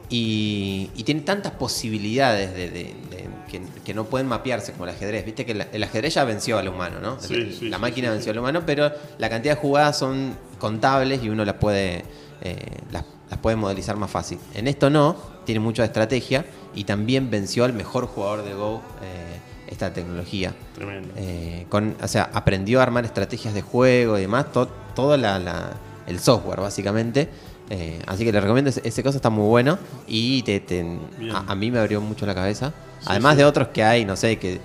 [0.10, 4.92] Y, y tiene tantas posibilidades de, de- de- que, que no pueden mapearse como el
[4.92, 5.26] ajedrez.
[5.26, 7.20] Viste que el ajedrez ya venció al humano, ¿no?
[7.20, 10.36] Sí, El- sí, la máquina sí, venció al humano, pero la cantidad de jugadas son
[10.60, 12.04] contables y uno las puede,
[12.42, 12.58] eh,
[12.92, 14.40] las, las puede modelizar más fácil.
[14.56, 19.40] En esto no, tiene mucha estrategia y también venció al mejor jugador de Go eh,
[19.72, 20.54] esta tecnología.
[20.76, 21.10] Tremendo.
[21.16, 25.38] Eh, con, o sea, aprendió a armar estrategias de juego y demás, to- todo la-
[25.40, 25.72] la-
[26.08, 27.30] el software básicamente.
[27.70, 31.00] Eh, así que le recomiendo, ese, ese cosa está muy bueno y te, te-
[31.34, 32.74] a, a mí me abrió mucho la cabeza.
[33.00, 33.38] Sí, Además sí.
[33.40, 34.60] de otros que hay, no sé, que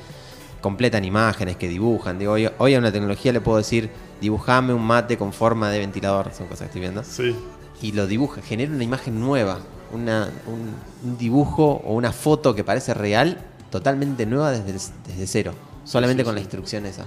[0.60, 2.18] completan imágenes, que dibujan.
[2.18, 5.78] Digo, hoy, hoy a una tecnología le puedo decir, dibujame un mate con forma de
[5.78, 7.04] ventilador, son cosas que estoy viendo.
[7.04, 7.34] Sí.
[7.80, 9.60] Y lo dibuja, genera una imagen nueva,
[9.92, 10.74] una- un,
[11.08, 13.38] un dibujo o una foto que parece real,
[13.70, 14.72] totalmente nueva desde,
[15.06, 15.52] desde cero.
[15.84, 17.06] Solamente sí, con la instrucción esa.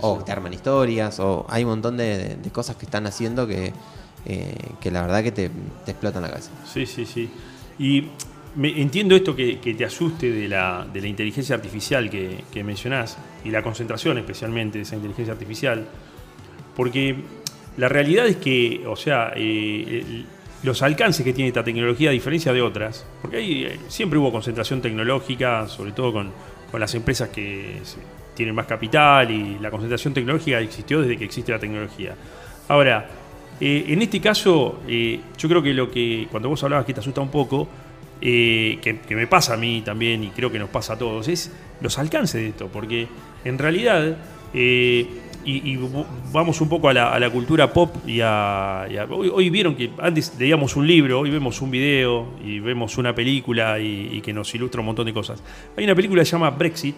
[0.00, 3.46] O te arman historias, o hay un montón de, de- de cosas que están haciendo
[3.46, 3.72] que,
[4.26, 5.50] eh, que la verdad que te,
[5.86, 6.50] explotan la cabeza.
[6.66, 7.30] Sí, sí, sí.
[7.78, 8.06] Y
[8.62, 13.50] entiendo esto que, te asuste de la, de la inteligencia artificial que, que mencionás y
[13.50, 15.86] la concentración especialmente de esa inteligencia artificial,
[16.76, 17.16] porque
[17.76, 20.24] la realidad es que, o sea, eh,
[20.62, 24.82] los alcances que tiene esta tecnología a diferencia de otras, porque eh, siempre hubo concentración
[24.82, 26.30] tecnológica, sobre todo con,
[26.70, 27.78] con las empresas que
[28.34, 32.14] tienen más capital y la concentración tecnológica existió desde que existe la tecnología.
[32.68, 33.08] Ahora,
[33.60, 37.00] eh, en este caso, eh, yo creo que lo que, cuando vos hablabas que te
[37.00, 37.68] asusta un poco,
[38.22, 41.52] eh, que, me pasa a mí también y creo que nos pasa a todos, es
[41.80, 43.06] los alcances de esto, porque
[43.44, 44.16] en realidad,
[44.54, 45.78] y,
[46.32, 48.86] vamos un poco a la, cultura pop y a...
[49.10, 53.78] hoy vieron que antes leíamos un libro, hoy vemos un video y vemos una película
[53.78, 55.42] y, y que nos ilustra un montón de cosas.
[55.76, 56.96] Hay una película que se llama Brexit,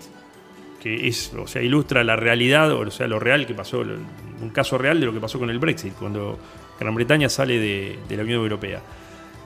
[0.82, 4.76] que es, o sea, ilustra la realidad, o sea, lo real que pasó, un caso
[4.78, 6.36] real de lo que pasó con el Brexit, cuando
[6.80, 8.80] Gran Bretaña sale de, de la Unión Europea.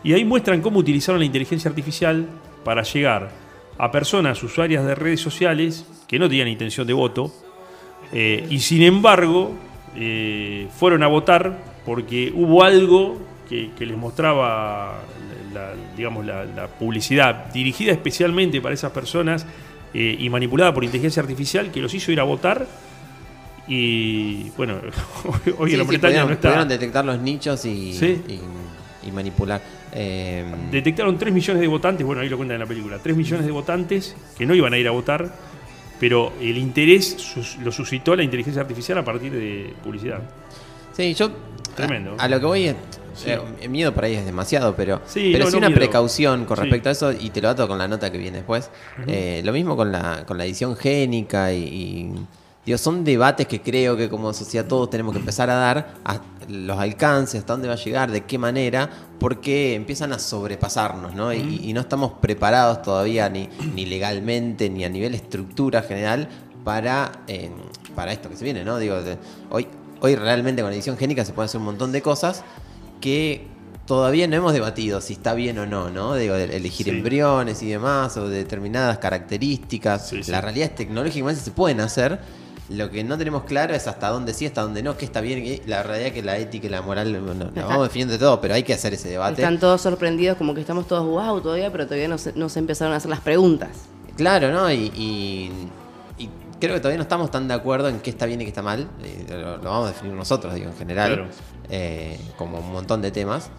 [0.02, 2.26] Y ahí muestran cómo utilizaron la inteligencia artificial
[2.64, 3.30] para llegar
[3.76, 7.30] a personas usuarias de redes sociales que no tenían intención de voto,
[8.12, 9.52] eh, y sin embargo
[9.94, 15.02] eh, fueron a votar porque hubo algo que, que les mostraba
[15.52, 19.46] la, digamos, la, la publicidad dirigida especialmente para esas personas
[19.98, 22.66] eh, y manipulada por inteligencia artificial que los hizo ir a votar
[23.68, 24.74] y bueno
[25.58, 28.22] hoy Sí, en la sí, pudieron, no está pudieron detectar los nichos y, Sí.
[28.28, 29.62] y- y manipular.
[29.92, 33.46] Eh, detectaron 3 millones de votantes, bueno, ahí lo cuentan en la película, 3 millones
[33.46, 35.32] de votantes que no iban a ir a votar,
[36.00, 40.20] pero el interés sus- lo suscitó la inteligencia artificial a partir de publicidad.
[40.92, 41.30] sí, yo.
[41.76, 42.16] Tremendo.
[42.18, 42.76] A, a lo que voy es.
[43.14, 43.30] Sí.
[43.30, 45.78] eh, el miedo por ahí es demasiado, pero, Sí, pero no, sí no una miedo.
[45.80, 46.62] precaución con Sí.
[46.64, 48.70] respecto a eso, y te lo ato con la nota que viene después.
[49.06, 52.12] Eh, lo mismo con la, con la edición génica y, y,
[52.66, 56.20] digo, son debates que creo que como sociedad todos tenemos que empezar a dar, a
[56.48, 61.32] los alcances, hasta dónde va a llegar, de qué manera, porque empiezan a sobrepasarnos, ¿no?
[61.32, 66.28] Y, y no estamos preparados todavía ni, ni legalmente ni a nivel estructura general
[66.64, 67.50] para, eh,
[67.94, 68.78] para esto que se viene, ¿no?
[68.78, 69.16] Digo, de-
[69.48, 69.66] hoy,
[70.00, 72.42] hoy realmente con edición génica se puede hacer un montón de cosas
[73.00, 73.46] que
[73.86, 76.14] todavía no hemos debatido si está bien o no, ¿no?
[76.16, 76.90] Digo, de elegir Sí.
[76.90, 80.08] embriones y demás, o de determinadas características.
[80.08, 80.30] Sí, sí.
[80.30, 82.18] La realidad es tecnológicamente se pueden hacer.
[82.68, 85.44] Lo que no tenemos claro es hasta dónde sí, hasta dónde no, qué está bien.
[85.44, 88.12] qué- La realidad es que la ética y la moral no, no, la vamos definiendo
[88.12, 89.40] de todo, pero hay que hacer ese debate.
[89.40, 92.58] Están todos sorprendidos, como que estamos todos wow todavía, pero todavía no se, no se
[92.58, 93.70] empezaron a hacer las preguntas.
[94.16, 94.72] Claro, ¿no?
[94.72, 95.50] Y
[96.60, 98.62] creo que todavía no estamos tan de acuerdo en qué está bien y qué está
[98.62, 98.88] mal.
[99.02, 101.14] Eh, lo, lo vamos a definir nosotros, digo, en general.
[101.14, 101.28] Claro.
[101.70, 103.50] eh, como un montón de temas.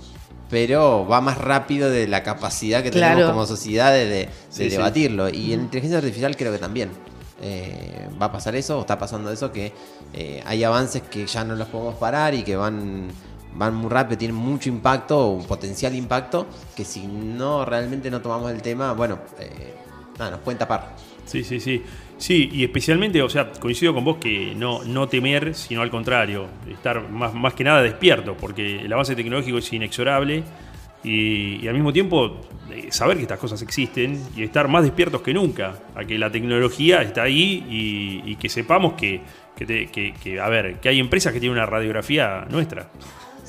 [0.50, 3.16] Pero va más rápido de la capacidad que Claro.
[3.16, 4.70] tenemos como sociedad de, de- de Sí, sí.
[4.70, 5.28] debatirlo.
[5.30, 6.92] Y en inteligencia artificial creo que también.
[7.42, 9.72] eh, va a pasar eso, o está pasando eso, que
[10.14, 13.10] eh, hay avances que ya no los podemos parar y que van,
[13.54, 18.50] van muy rápido, tienen mucho impacto, un potencial impacto, que si no realmente no tomamos
[18.52, 19.76] el tema, bueno, eh,
[20.18, 20.96] nada, nos pueden tapar.
[21.26, 21.84] Sí, sí, sí.
[22.18, 26.48] Sí, y especialmente, o sea, coincido con vos que no, no temer, sino al contrario,
[26.72, 30.44] estar más, más que nada despierto, porque el avance tecnológico es inexorable
[31.04, 35.22] y, y al mismo tiempo eh, saber que estas cosas existen y estar más despiertos
[35.22, 39.22] que nunca a que la tecnología está ahí y, que sepamos que,
[39.56, 42.90] que- que, a ver, que hay empresas que tienen una radiografía nuestra.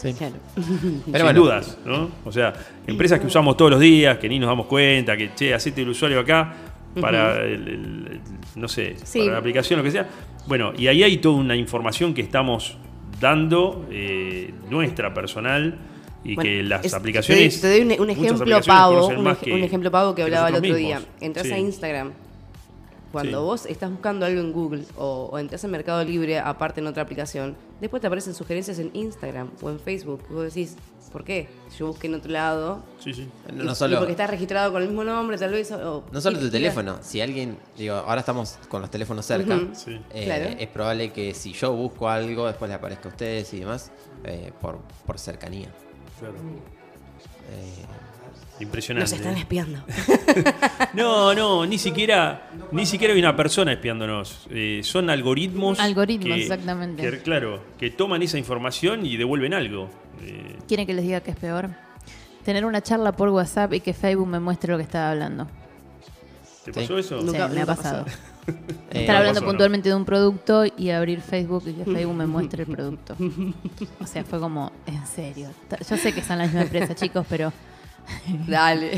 [0.01, 0.35] Claro.
[0.55, 1.41] Pero sin bueno.
[1.41, 2.11] dudas, ¿no?
[2.25, 2.53] O sea,
[2.87, 5.89] empresas que usamos todos los días, que ni nos damos cuenta, que, che, hacete el
[5.89, 6.55] usuario acá
[7.01, 8.21] para, el- el- el-
[8.57, 9.21] no sé, Sí.
[9.21, 10.09] para la aplicación, lo que sea.
[10.47, 12.77] Bueno, y ahí hay toda una información que estamos
[13.21, 15.77] dando, eh, nuestra personal,
[16.25, 17.61] y Bueno, que las es- aplicaciones...
[17.61, 20.57] Te doy, un, un ejemplo pavo, un, que- un ejemplo pavo que que hablaba el
[20.57, 20.97] otro día.
[20.99, 21.15] mismos.
[21.21, 21.53] Entras Sí.
[21.53, 22.13] a Instagram.
[23.13, 23.45] Cuando Sí.
[23.45, 27.03] vos estás buscando algo en Google o, o entras en Mercado Libre, aparte en otra
[27.03, 30.23] aplicación, después te aparecen sugerencias en Instagram o en Facebook.
[30.29, 30.77] Y vos decís,
[31.11, 31.49] ¿por qué?
[31.79, 32.83] Yo busqué en otro lado.
[32.99, 33.27] Sí, sí.
[33.51, 35.71] No, y- no y solo, porque está registrado con el mismo nombre, tal vez.
[35.73, 39.57] o- no solo y- tu teléfono, si alguien, digo, ahora estamos con los teléfonos cerca,
[39.57, 39.69] Ujú.
[39.75, 39.99] Sí.
[40.11, 40.45] eh, Claro.
[40.59, 43.91] es probable que si yo busco algo, después le aparezca a ustedes y demás,
[44.25, 45.71] eh, por, por cercanía.
[46.19, 46.35] Claro.
[47.51, 47.85] Eh,
[48.61, 49.11] Impresionante.
[49.11, 49.83] Nos están espiando.
[50.95, 54.47] No, no, ni siquiera, ni siquiera hay una persona espiándonos.
[54.51, 55.79] Eh, son algoritmos.
[55.79, 57.03] Algoritmos, que- exactamente.
[57.09, 59.89] que, claro, que toman esa información y devuelven algo.
[60.23, 61.69] Eh, ¿Quieren que les diga que es peor?
[62.45, 65.47] Tener una charla por WhatsApp y que Facebook me muestre lo que estaba hablando.
[66.65, 66.81] ¿Te Sí.
[66.81, 67.17] pasó eso?
[67.21, 68.05] Nunca- sí, me ha nunca pasado.
[68.91, 69.51] eh, Estar hablando pasó, ¿no?
[69.53, 73.15] puntualmente de un producto y abrir Facebook y que Facebook me muestre el producto.
[74.01, 75.51] O sea, fue como, en serio.
[75.89, 77.53] Yo sé que son la misma empresa, chicos, pero.
[78.47, 78.91] Dale.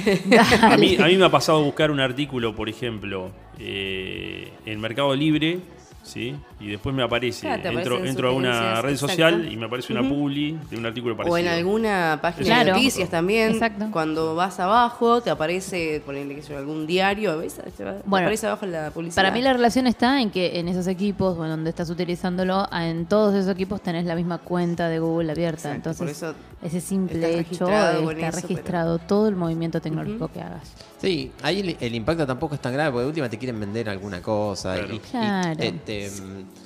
[0.63, 5.15] A mí, a mí me ha pasado buscar un artículo, por ejemplo, eh, en Mercado
[5.15, 5.61] Libre,
[6.03, 6.35] ¿sí?
[6.59, 9.09] Y después me aparece, Claro, entro, entro a una red exacto.
[9.13, 11.35] social y me aparece una publi de un artículo parecido.
[11.35, 12.65] O en alguna página Claro.
[12.65, 13.53] de noticias también.
[13.53, 13.87] Exacto.
[13.93, 17.61] Cuando vas abajo, te aparece, ponele que sea algún diario, ¿ves?
[18.07, 19.23] Bueno, aparece abajo la publicidad.
[19.23, 22.67] Para mí la relación está en que en esos equipos, o en donde estás utilizándolo,
[22.73, 25.69] en todos esos equipos tenés la misma cuenta de Google abierta.
[25.75, 30.41] Exacto, Entonces, por eso ese simple hecho está eso, registrado todo el movimiento tecnológico que
[30.43, 30.63] hagas.
[31.01, 33.89] Sí, ahí el, el impacto tampoco es tan grave, porque de última te quieren vender
[33.89, 34.93] alguna cosa Claro.
[34.93, 35.57] y, y Claro.
[35.59, 36.11] te, te-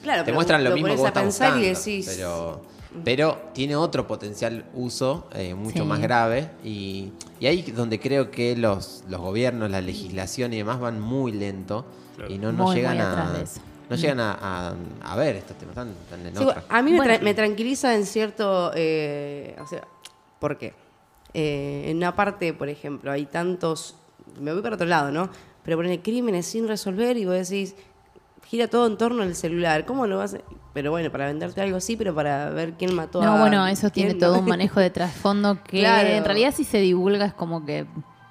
[0.03, 2.07] Claro, te pero muestran lo, lo mismo que vos a estás pensar y buscando, decís-
[2.17, 2.63] Pero,
[3.05, 5.89] pero tiene otro potencial uso eh, mucho Sí.
[5.89, 10.59] más grave y, y ahí es donde creo que los, los gobiernos, la legislación y
[10.59, 11.85] demás van muy lento
[12.17, 12.33] Claro.
[12.33, 13.11] y no, no Muy, llegan muy a...
[13.89, 16.65] No llegan a, a- a ver estos temas, están, están en Sí, otra.
[16.69, 18.73] a mí me, tra- me tranquiliza en cierto...
[18.75, 19.83] eh, o sea,
[20.39, 20.73] ¿por qué?
[21.35, 23.97] Eh, en una parte, por ejemplo, hay tantos...
[24.41, 25.29] Me voy para otro lado, ¿no?
[25.65, 27.75] Pero ponen crímenes sin resolver y vos decís,
[28.47, 29.85] gira todo en torno al celular.
[29.85, 30.39] ¿Cómo lo vas a...?
[30.73, 33.25] Pero bueno, para venderte algo sí, pero para ver quién mató a...
[33.27, 34.39] No, bueno, eso tiene todo ¿no?
[34.41, 36.09] un manejo de trasfondo que Claro.
[36.09, 37.87] en realidad si se divulga es como que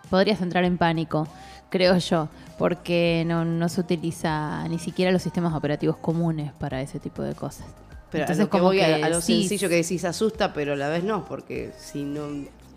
[0.10, 1.26] podrías entrar en pánico,
[1.70, 7.00] creo yo, porque no, no se utiliza ni siquiera los sistemas operativos comunes para ese
[7.00, 7.66] tipo de cosas.
[8.12, 10.06] Pero Entonces a lo que como voy, a- que a, lo sí, sencillo que decís
[10.06, 12.28] asusta, pero a la vez no, porque si no,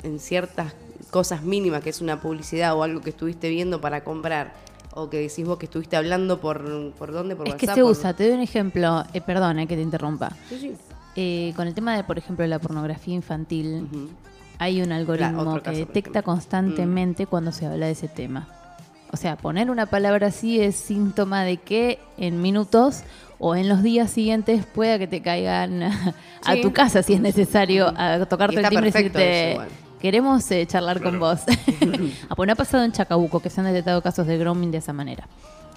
[0.02, 0.74] en ciertas
[1.10, 4.54] cosas mínimas, que es una publicidad o algo que estuviste viendo para comprar,
[4.94, 7.90] o que decís vos que estuviste hablando por, por dónde, por Es que se por-
[7.90, 10.30] usa, te doy un ejemplo, eh, perdona que te interrumpa.
[10.48, 10.72] Sí, sí.
[11.16, 13.86] Eh, con el tema de, por ejemplo, la pornografía infantil,
[14.58, 16.22] hay un algoritmo que caso, detecta ejemplo.
[16.32, 18.48] constantemente cuando se habla de ese tema.
[19.12, 23.02] O sea, poner una palabra así es síntoma de que en minutos
[23.38, 25.82] o en los días siguientes pueda que te caigan
[26.44, 29.68] a, tu casa si es necesario, a tocarte Y el timbre y decirte, igual.
[30.00, 31.40] queremos eh, charlar con vos.
[32.28, 34.78] ah, pues no ha pasado en Chacabuco que se han detectado casos de grooming de
[34.78, 35.28] esa manera.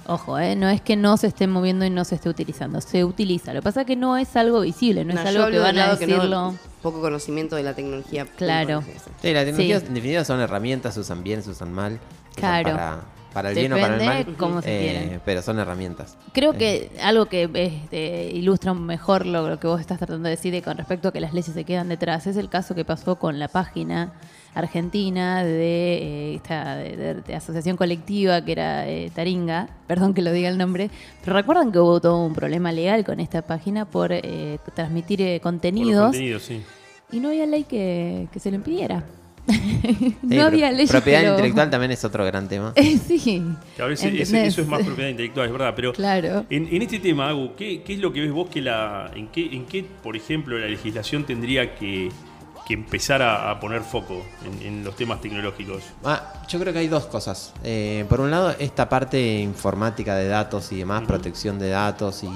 [0.08, 3.06] Ojo, eh, no es que no se esté moviendo y no se esté utilizando, se
[3.06, 3.54] utiliza.
[3.54, 5.78] Lo que pasa es que no es algo visible, no, No, es algo que van
[5.78, 6.56] a no- decirlo.
[6.82, 8.26] poco conocimiento de la tecnología.
[8.36, 8.82] Claro.
[9.22, 9.86] Sí, la tecnología Sí.
[9.86, 12.00] en definitiva son herramientas, se usan bien, se usan mal.
[12.34, 12.72] se usan Claro.
[12.72, 13.00] Para,
[13.34, 14.36] para el bien o para el Depende mal.
[14.38, 15.22] cómo se eh, quieren.
[15.26, 16.18] pero son herramientas.
[16.34, 20.52] Creo que algo que este, ilustra mejor lo, lo que vos estás tratando de decir
[20.52, 23.18] de con respecto a que las leyes se quedan detrás es el caso que pasó
[23.18, 24.14] con la página
[24.56, 30.22] argentina de eh, esta de, de- de asociación colectiva que era eh, Taringa, perdón que
[30.24, 30.90] lo diga el nombre,
[31.24, 35.40] pero recuerdan que hubo todo un problema legal con esta página por eh, transmitir eh,
[35.40, 36.64] Por contenidos contenidos, sí.
[37.12, 39.04] y no había ley que, que se lo impidiera.
[40.30, 42.74] Sí, no había leyes Propiedad intelectual también es otro gran tema.
[43.08, 43.44] sí.
[43.76, 44.54] Claro, ese- ese- ¿entendés?
[44.54, 45.74] eso es más propiedad intelectual, es verdad.
[45.76, 46.46] Pero Claro.
[46.50, 49.10] en, en este tema, Agu, ¿qué, qué es lo que ves vos que la.
[49.16, 52.10] en qué, en qué por ejemplo, la legislación tendría que,
[52.68, 55.84] que empezar a, a poner foco en, en los temas tecnológicos?
[56.04, 57.54] Ah, yo creo que hay dos cosas.
[57.64, 62.28] Eh, por un lado, esta parte informática de datos y demás, protección de datos y,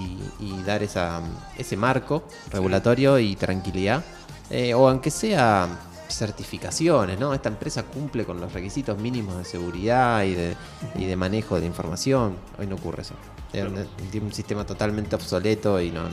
[0.43, 1.21] y dar esa,
[1.57, 4.03] ese marco regulatorio y tranquilidad.
[4.49, 5.67] Eh, o aunque sea
[6.09, 7.33] certificaciones, ¿no?
[7.33, 10.55] Esta empresa cumple con los requisitos mínimos de seguridad y de,
[10.95, 12.35] y de manejo de información.
[12.59, 13.15] Hoy no ocurre eso.
[13.51, 16.09] Tiene un sistema totalmente obsoleto y no, no,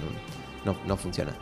[0.64, 1.32] no, no funciona.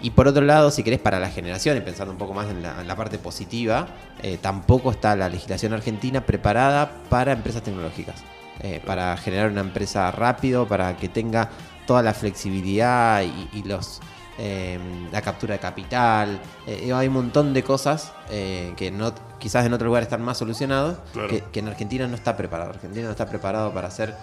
[0.00, 2.62] Y por otro lado, si querés, para la generación, y pensando un poco más en
[2.62, 3.88] la, en la parte positiva,
[4.22, 8.22] eh, tampoco está la legislación argentina preparada para empresas tecnológicas.
[8.60, 11.48] Eh, para generar una empresa rápido, para que tenga
[11.86, 14.00] toda la flexibilidad y, y los
[14.38, 14.78] eh,
[15.12, 16.40] la captura de capital.
[16.66, 20.38] Eh, hay un montón de cosas eh, que no, quizás en otro lugar están más
[20.38, 21.28] solucionados, Claro.
[21.28, 22.70] que, que en Argentina no está preparado.
[22.70, 24.14] Argentina no está preparado para hacer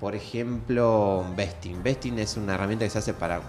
[0.00, 1.82] por ejemplo, Vesting.
[1.82, 3.40] Vesting es una herramienta que se hace para.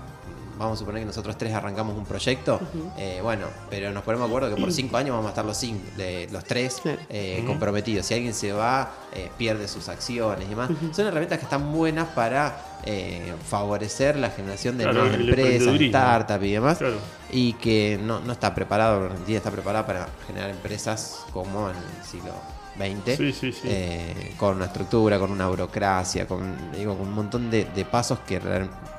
[0.60, 2.60] Vamos a suponer que nosotros tres arrancamos un proyecto.
[2.98, 5.56] eh, bueno, pero nos ponemos de acuerdo que por cinco años vamos a estar los,
[5.58, 7.00] cinco, de- los tres Claro.
[7.10, 8.06] eh, comprometidos.
[8.06, 10.70] Si alguien se va, eh, pierde sus acciones y demás.
[10.92, 16.46] Son herramientas que están buenas para eh, favorecer la generación de Claro, nuevas empresas, startups
[16.46, 16.78] y demás.
[16.78, 16.98] Claro.
[17.32, 22.06] Y que no, no está preparado, Argentina está preparada para generar empresas como en el
[22.06, 22.32] siglo
[22.78, 23.62] XX Sí, sí, sí.
[23.66, 28.20] eh, con una estructura, con una burocracia, con, digo, con un montón de, de pasos
[28.28, 28.40] que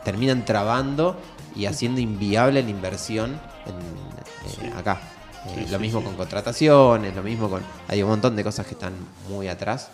[0.05, 1.17] terminan trabando
[1.57, 3.31] y haciendo inviable la inversión
[3.67, 4.67] en, eh, Sí.
[4.77, 5.01] acá.
[5.47, 6.07] Eh, Sí, lo mismo sí.
[6.07, 7.63] con contrataciones, lo mismo con...
[7.89, 8.93] Hay un montón de cosas que están
[9.29, 9.89] muy atrás.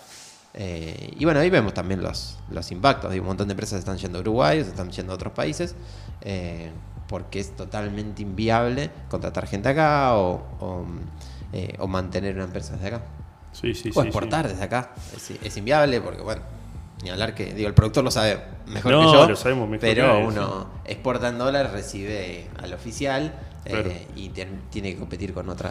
[0.54, 3.12] Eh, y bueno, ahí vemos también los, los impactos.
[3.12, 5.32] Hay un montón de empresas que están yendo a Uruguay, se están yendo a otros
[5.34, 5.74] países,
[6.22, 6.70] eh,
[7.08, 10.84] porque es totalmente inviable contratar gente acá o, o,
[11.52, 13.02] eh, o mantener una empresa desde acá.
[13.52, 14.90] Sí, sí, O sí, exportar desde acá.
[15.14, 16.42] Es, es inviable porque, bueno,
[17.06, 19.28] ni hablar que, digo, el productor lo sabe mejor No, que yo.
[19.28, 23.32] lo sabemos mejor Pero que uno exporta en dólares, recibe al oficial
[23.64, 25.70] eh, y tien- tiene que competir con otra.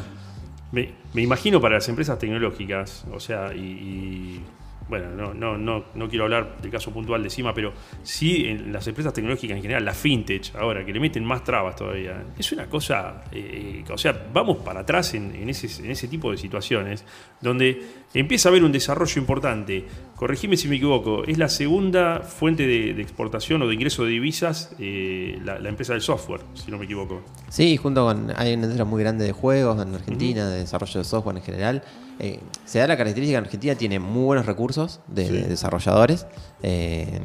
[0.71, 4.43] Me, me imagino para las empresas tecnológicas, o sea, y, y
[4.87, 8.71] bueno, no, no, no, no quiero hablar del caso puntual de CIMA, pero sí en
[8.71, 12.51] las empresas tecnológicas en general, la fintech ahora, que le meten más trabas todavía, es
[12.51, 16.37] una cosa, eh, o sea, vamos para atrás en, en ese, en ese tipo de
[16.37, 17.03] situaciones,
[17.41, 17.81] donde
[18.13, 19.85] empieza a haber un desarrollo importante.
[20.15, 24.11] Corregime si me equivoco, es la segunda fuente de, de exportación o de ingreso de
[24.11, 27.21] divisas eh, la, la empresa del software, si no me equivoco.
[27.49, 28.31] Sí, junto con.
[28.35, 31.83] Hay una industria muy grande de juegos en Argentina, de desarrollo de software en general.
[32.19, 35.33] Eh, se da la característica que Argentina tiene muy buenos recursos de, Sí.
[35.33, 36.25] de desarrolladores.
[36.63, 37.19] Eh,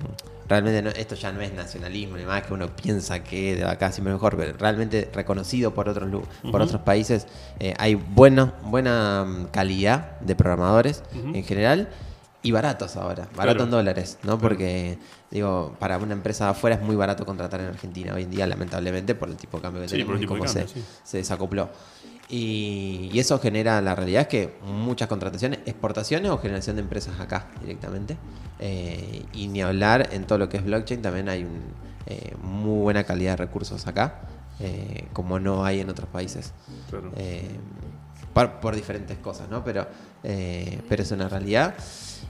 [0.48, 3.92] realmente no- esto ya no es nacionalismo ni más que uno piensa que de acá
[3.92, 6.10] siempre mejor, pero realmente reconocido por otros
[6.50, 7.26] por otros países.
[7.60, 11.88] eh, hay bueno, buena mm, calidad de programadores en general
[12.42, 13.64] y baratos ahora, barato Claro.
[13.64, 14.38] en dólares, ¿no?
[14.38, 14.98] Porque
[15.30, 18.46] digo, para una empresa de afuera es muy barato contratar en Argentina hoy en día,
[18.46, 20.82] lamentablemente, por el tipo de cambio que Sí, tenemos y cómo cambio, se, sí.
[21.04, 21.68] se desacopló.
[22.30, 27.18] Y, y eso genera, la realidad es que muchas contrataciones, exportaciones o generación de empresas
[27.18, 28.16] acá directamente.
[28.60, 31.60] Eh, y ni hablar en todo lo que es blockchain, también hay un,
[32.06, 34.20] eh, muy buena calidad de recursos acá,
[34.60, 36.52] eh, como no hay en otros países.
[36.88, 37.10] Claro.
[38.32, 39.64] Por, por diferentes cosas, ¿no?
[39.64, 39.86] Pero,
[40.22, 41.74] eh, pero es una realidad.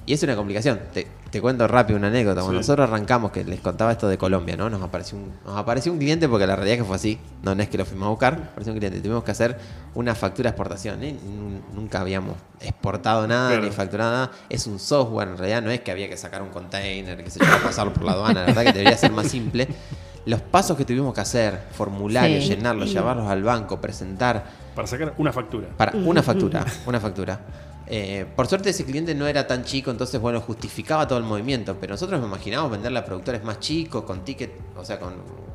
[0.07, 0.81] Y es una complicación.
[0.95, 2.41] Te, te cuento rápido una anécdota.
[2.41, 2.67] Cuando Sí.
[2.67, 4.71] nosotros arrancamos, que les contaba esto de Colombia, ¿no?
[4.71, 7.19] Nos apareció un, nos apareció un cliente porque la realidad es que fue así.
[7.43, 9.01] No, no es que lo fuimos a buscar, apareció un cliente.
[9.01, 9.59] Tuvimos que hacer
[9.95, 11.03] una factura de exportación.
[11.05, 11.15] ¿eh?
[11.23, 13.65] Nun- Nunca habíamos exportado nada Claro.
[13.65, 14.31] ni facturado nada.
[14.49, 17.39] Es un software, en realidad no es que había que sacar un container, que se
[17.39, 18.41] yo, pasarlo por la aduana.
[18.41, 19.69] La verdad que debería ser más simple.
[20.27, 22.51] Los pasos que tuvimos que hacer, formularios, Sí.
[22.51, 24.45] llenarlos, llevarlos al banco, presentar,
[24.81, 25.69] Para sacar una factura.
[25.77, 27.41] para una factura, una factura.
[27.87, 31.77] Eh, por suerte ese cliente no era tan chico, entonces bueno, justificaba todo el movimiento,
[31.79, 35.50] pero nosotros nos imaginábamos venderle a productores más chicos, con ticket, o sea, con, con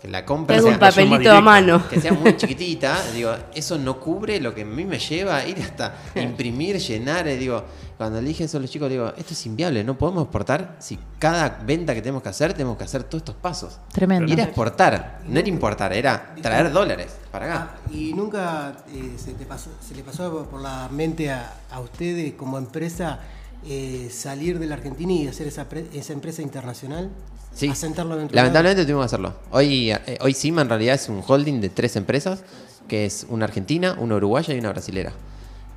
[0.00, 1.86] que la compra Tengo sea, un papelito a mano.
[1.88, 5.46] que sea muy chiquitita, digo, eso no cubre lo que a mí me lleva a
[5.46, 7.62] ir hasta imprimir, llenar, eh, digo,
[7.98, 10.98] cuando le dije eso a los chicos, digo, esto es inviable, no podemos exportar si
[11.18, 13.78] cada venta que tenemos que hacer, tenemos que hacer todos estos pasos.
[13.92, 14.26] Tremendo.
[14.30, 17.70] Y era exportar, no era importar, era traer dólares para acá.
[17.74, 21.80] Ah, ¿Y nunca eh, se, te pasó, se le pasó por la mente a, a
[21.80, 23.20] ustedes como empresa
[23.66, 27.10] eh, salir de la Argentina y hacer esa, esa empresa internacional?
[27.54, 27.68] Sí.
[27.68, 29.34] Asentarlo Lamentablemente tuvimos que hacerlo.
[29.50, 32.42] Hoy, eh, hoy Cima en realidad es un holding de tres empresas,
[32.88, 35.12] que es una argentina, una uruguaya y una brasilera.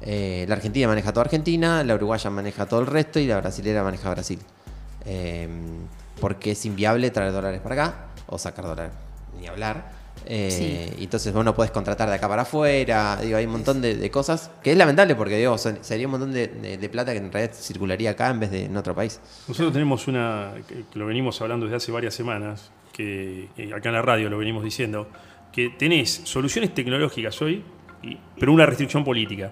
[0.02, 3.84] Eh, la argentina maneja toda Argentina, la uruguaya maneja todo el resto y la brasilera
[3.84, 4.40] maneja Brasil.
[5.06, 5.48] Eh,
[6.20, 7.96] porque es inviable traer dólares para acá
[8.28, 8.92] o sacar dólares,
[9.40, 10.03] ni hablar.
[10.26, 13.18] Eh, y Entonces vos no podés contratar de acá para afuera.
[13.22, 16.12] Digo, hay un montón de, de cosas que es lamentable porque digo, son- sería un
[16.12, 18.94] montón de, de- de plata que en realidad circularía acá en vez de en otro
[18.96, 19.20] país.
[19.48, 23.90] Nosotros tenemos una, que que lo venimos hablando desde hace varias semanas, que, que acá
[23.90, 25.08] en la radio lo venimos diciendo,
[25.52, 27.64] que tenés soluciones tecnológicas hoy,
[28.02, 29.52] y- pero una restricción política.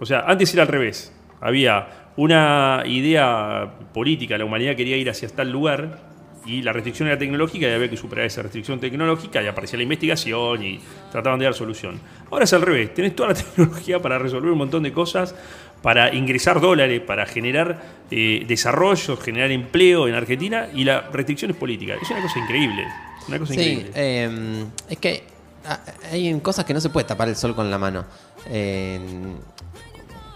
[0.00, 1.12] O sea, antes era al revés.
[1.40, 6.13] Había una idea política, la humanidad quería ir hacia tal lugar,
[6.46, 9.82] y la restricción era tecnológica y había que superar esa restricción tecnológica y aparecía la
[9.84, 10.80] investigación y
[11.10, 11.98] trataban de dar solución.
[12.30, 15.34] Ahora es al revés, tenés toda la tecnología para resolver un montón de cosas,
[15.82, 21.56] para ingresar dólares, para generar eh, desarrollo, generar empleo en Argentina y la restricción es
[21.56, 21.94] política.
[22.00, 22.84] Es una cosa increíble,
[23.28, 23.92] una cosa Sí, increíble.
[23.94, 25.24] eh, es que
[25.66, 25.80] ah,
[26.10, 28.04] hay cosas que no se puede tapar el sol con la mano.
[28.50, 28.98] Eh,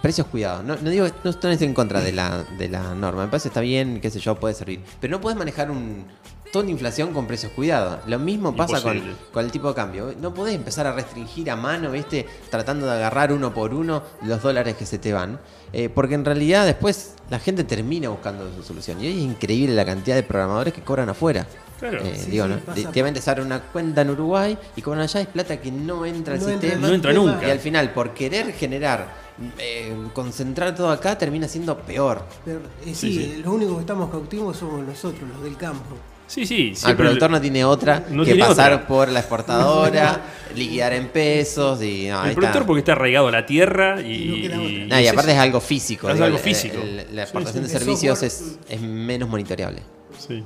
[0.03, 0.65] precios cuidados.
[0.65, 3.23] No, no digo, no estoy en contra de la, de la norma.
[3.25, 4.81] Me parece que está bien, qué sé yo, puede servir.
[5.01, 6.05] Pero no puedes manejar un
[6.53, 8.01] toda la inflación con precios cuidados.
[8.07, 10.15] Lo mismo pasa con, con el tipo de cambio.
[10.21, 12.27] No podés empezar a restringir a mano, ¿viste?
[12.51, 15.39] Tratando de agarrar uno por uno los dólares que se te van.
[15.73, 19.03] Eh, porque en realidad después la gente termina buscando su solución.
[19.03, 21.47] Y es increíble la cantidad de programadores que cobran afuera.
[21.79, 22.01] Claro.
[22.05, 22.59] Eh, Sí, digo, sí, ¿no?
[22.61, 25.27] pasa De- por- Te van a empezar una cuenta en Uruguay y cobran allá, es
[25.29, 26.87] plata que no entra al No entra sistema.
[26.89, 27.47] No entra nunca.
[27.47, 32.25] Y al final, por querer generar, eh, concentrar todo acá, termina siendo peor.
[32.45, 33.43] Pero, eh, sí, Sí, sí.
[33.45, 35.97] los únicos que estamos cautivos somos nosotros, los del campo.
[36.27, 36.71] Sí, sí.
[36.71, 38.87] Al siempre productor no tiene otra No que tiene pasar otra.
[38.87, 40.21] por la exportadora,
[40.55, 42.67] liquidar en pesos y no, el productor está.
[42.67, 44.63] porque está arraigado a la tierra y, Y no
[45.01, 45.39] y- es aparte eso.
[45.41, 46.09] es algo físico.
[46.09, 46.77] Es digo, algo el- físico.
[46.83, 47.71] el- la exportación sí.
[47.71, 49.83] de El servicios software- es, es menos monitoreable.
[50.19, 50.45] Sí.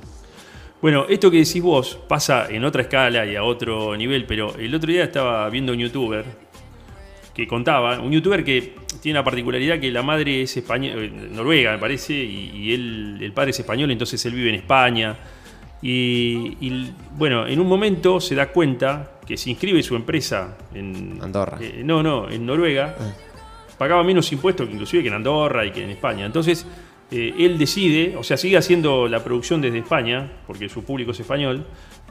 [0.83, 4.75] Bueno, esto que decís vos pasa en otra escala y a otro nivel, pero el
[4.75, 6.25] otro día estaba viendo un youtuber
[7.33, 11.77] que contaba, un youtuber que tiene la particularidad que la madre es española, noruega me
[11.77, 15.15] parece, y, y él, el padre es español, entonces él vive en España.
[15.81, 21.17] Y, y, bueno, en un momento se da cuenta que se inscribe su empresa en
[21.21, 21.59] Andorra.
[21.61, 22.93] eh, no, no, en Noruega.
[23.77, 26.25] Pagaba menos impuestos que inclusive que en Andorra y que en España.
[26.25, 26.67] Entonces,
[27.13, 31.19] eh, él decide, o sea, sigue haciendo la producción desde España, porque su público es
[31.19, 31.65] español,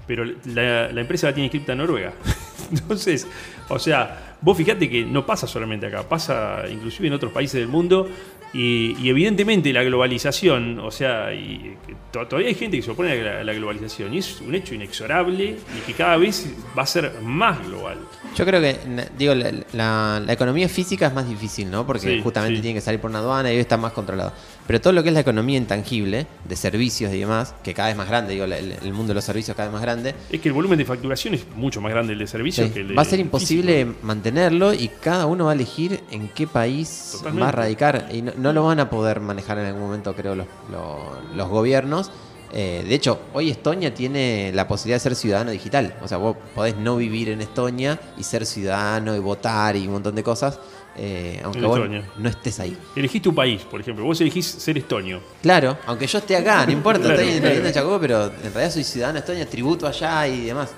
[0.07, 2.13] pero la, la empresa la tiene inscripta en Noruega.
[2.71, 3.27] Entonces,
[3.69, 7.69] o sea, Vos fijate que no pasa solamente acá, pasa inclusive en otros países del
[7.69, 8.09] mundo
[8.53, 12.91] y, y evidentemente la globalización, o sea, y que to- todavía hay gente que se
[12.91, 15.45] opone a la, a la globalización y es un hecho inexorable
[15.79, 17.99] y que cada vez va a ser más global.
[18.35, 18.77] Yo creo que,
[19.17, 21.87] digo, la, la- la economía física es más difícil, ¿no?
[21.87, 22.63] Porque Sí, justamente sí.
[22.63, 24.33] tiene que salir por una aduana y hoy está más controlado.
[24.67, 27.97] Pero todo lo que es la economía intangible, de servicios y demás, que cada vez
[27.97, 30.49] más grande, digo, el, el mundo de los servicios cada vez más grande, Es que
[30.49, 32.95] el volumen de facturación es mucho más grande el de servicios sí, que el de
[32.95, 34.07] va a ser imposible físico.
[34.07, 37.43] mantenerlo y cada uno va a elegir en qué país Totalmente.
[37.43, 38.09] va a radicar.
[38.13, 41.49] Y no, no lo van a poder manejar en algún momento, creo, los, los- los
[41.49, 42.11] gobiernos.
[42.55, 45.95] Eh, de hecho, hoy Estonia tiene la posibilidad de ser ciudadano digital.
[46.03, 49.95] O sea, vos podés no vivir en Estonia y ser ciudadano y votar y un
[49.95, 50.59] montón de cosas,
[50.97, 51.81] eh, aunque vos
[52.19, 52.77] no estés ahí.
[52.95, 54.05] Elegís tu país, por ejemplo.
[54.05, 55.21] Vos elegís ser estonio.
[55.41, 57.67] Claro, aunque yo esté acá, no importa, Claro, estoy claro.
[57.67, 60.71] en Chacobo, pero en realidad soy ciudadano de Estonia, tributo allá y demás.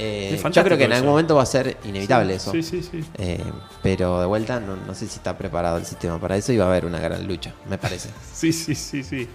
[0.00, 2.52] Eh, yo creo que en algún momento va a ser inevitable eso.
[2.52, 3.02] Sí, sí, sí.
[3.18, 3.42] Eh,
[3.82, 6.66] pero de vuelta, no, no sé si está preparado el sistema para eso y va
[6.66, 8.10] a haber una gran lucha, me parece.
[8.32, 9.28] Sí, sí, sí, sí.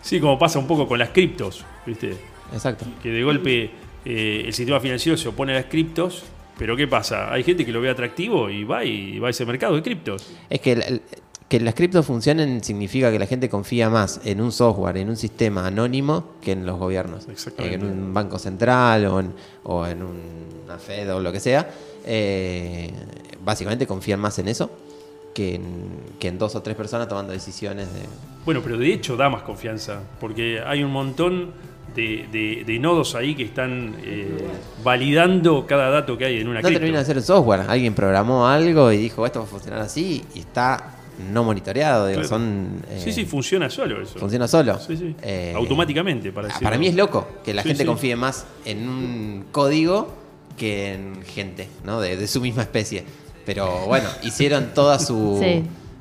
[0.00, 2.16] Sí, como pasa un poco con las criptos, ¿viste?
[2.52, 2.86] Exacto.
[3.02, 3.70] Que de golpe
[4.04, 6.22] eh, el sistema financiero se opone a las criptos,
[6.58, 7.32] pero ¿qué pasa?
[7.32, 10.26] Hay gente que lo ve atractivo y va y va a ese mercado de criptos.
[10.50, 11.02] Es que, el-
[11.48, 15.16] que las criptos funcionen significa que la gente confía más en un software, en un
[15.16, 17.28] sistema anónimo, que en los gobiernos.
[17.28, 17.76] Exactamente.
[17.76, 19.32] Eh, que en un banco central o en,
[19.64, 21.70] o en una Fed o lo que sea.
[22.04, 22.90] Eh,
[23.44, 24.70] básicamente confían más en eso
[25.34, 25.64] que en,
[26.18, 28.00] que en dos o tres personas tomando decisiones de...
[28.44, 31.52] Bueno, pero de hecho da más confianza, porque hay un montón
[31.96, 34.28] de, de- de nodos ahí que están eh,
[34.84, 36.80] validando cada dato que hay en una No cripto.
[36.80, 37.62] termina de ser el software.
[37.68, 40.92] Alguien programó algo y dijo esto va a funcionar así y está
[41.32, 42.06] no monitoreado.
[42.06, 42.28] Digo, Claro.
[42.28, 44.18] son, eh, Sí, sí, funciona solo eso.
[44.18, 44.78] funciona solo.
[44.78, 45.16] Sí, sí.
[45.22, 46.66] Eh, Automáticamente, para ah, decirlo.
[46.66, 47.86] Para mí es loco que la Sí, gente sí.
[47.86, 50.14] confíe más en un código
[50.58, 52.00] que en gente, ¿no?
[52.00, 53.04] De, de su misma especie.
[53.46, 55.40] Pero bueno, hicieron toda su.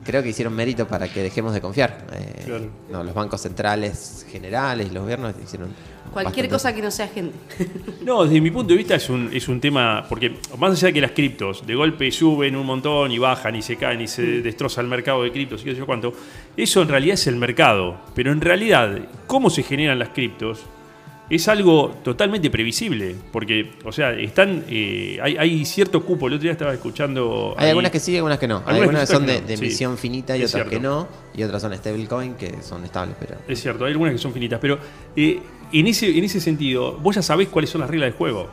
[0.05, 2.05] Creo que hicieron mérito para que dejemos de confiar.
[2.13, 2.65] Eh, Claro.
[2.91, 5.69] no, los bancos centrales generales, los gobiernos hicieron.
[6.13, 6.49] Cualquier bastante.
[6.49, 7.35] cosa que no sea gente.
[8.03, 10.93] No, desde mi punto de vista es un, es un tema, porque más allá de
[10.93, 14.21] que las criptos de golpe suben un montón y bajan y se caen y se
[14.41, 16.13] destroza el mercado de criptos y qué sé yo cuánto,
[16.55, 17.97] eso en realidad es el mercado.
[18.13, 18.95] Pero en realidad,
[19.25, 20.61] cómo se generan las criptos
[21.29, 26.43] es algo totalmente previsible, porque, o sea, están, eh, hay, hay cierto cupo, el otro
[26.43, 27.55] día estaba escuchando...
[27.57, 28.57] Hay ahí- algunas que sí y algunas que no.
[28.65, 29.63] Hay Algunas algunas que son de, de sí.
[29.65, 31.07] emisión finita y Es otras que no.
[31.35, 33.35] Y otras son stablecoin que son estables, pero.
[33.47, 34.77] Es cierto, hay algunas que son finitas, pero
[35.15, 35.39] eh,
[35.73, 38.49] en, ese, en ese sentido, vos ya sabés cuáles son las reglas del juego.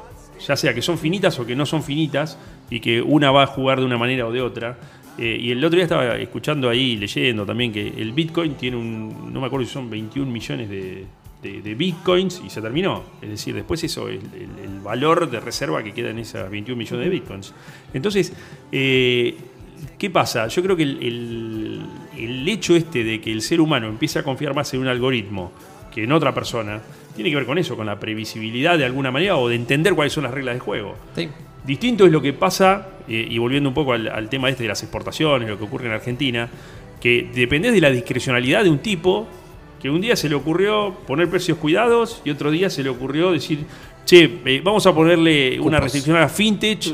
[0.47, 2.39] Ya sea que son finitas o que no son finitas,
[2.71, 4.79] y que una va a jugar de una manera o de otra.
[5.19, 9.31] Eh, y el otro día estaba escuchando ahí, leyendo también, que el Bitcoin tiene un,
[9.31, 11.05] no me acuerdo si son 21 millones de,
[11.43, 13.03] de- de Bitcoins y se terminó.
[13.21, 16.79] Es decir, después eso, el, el- el valor de reserva que queda en esas 21
[16.79, 17.53] millones de Bitcoins.
[17.95, 18.33] Entonces,
[18.71, 19.35] eh,
[19.99, 20.47] ¿Qué pasa?
[20.47, 21.83] Yo creo que el,
[22.17, 25.53] el- hecho este de que el ser humano empiece a confiar más en un algoritmo
[25.93, 26.81] que en otra persona,
[27.17, 30.13] tiene que ver con eso, con la previsibilidad de alguna manera o de entender cuáles
[30.13, 30.95] son las reglas del juego.
[31.17, 31.29] Sí.
[31.67, 34.69] Distinto es lo que pasa, eh, y volviendo un poco al, al tema este de
[34.69, 36.49] las exportaciones, lo que ocurre en Argentina,
[37.01, 39.27] que dependés de la discrecionalidad de un tipo
[39.83, 43.33] que un día se le ocurrió poner precios cuidados y otro día se le ocurrió
[43.33, 43.65] decir,
[44.07, 46.87] che, eh, vamos a ponerle una restricción a la fintech.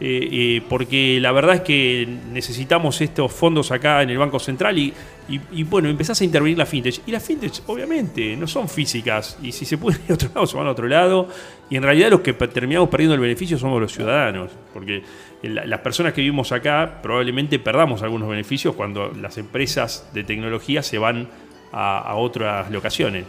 [0.00, 4.76] eh, eh, porque la verdad es que necesitamos estos fondos acá en el Banco Central
[4.76, 4.92] y,
[5.28, 7.00] y- y, bueno, empezás a intervenir la fintech.
[7.06, 9.38] Y las fintech, obviamente, no son físicas.
[9.40, 11.28] Y si se pueden ir a otro lado, se van a otro lado.
[11.70, 14.50] Y en realidad los que terminamos perdiendo el beneficio somos los ciudadanos.
[14.74, 15.04] Porque
[15.42, 20.82] la- las personas que vivimos acá probablemente perdamos algunos beneficios cuando las empresas de tecnología
[20.82, 21.28] se van
[21.74, 23.24] a, a otras locaciones.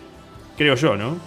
[0.56, 1.18] Creo yo, ¿no?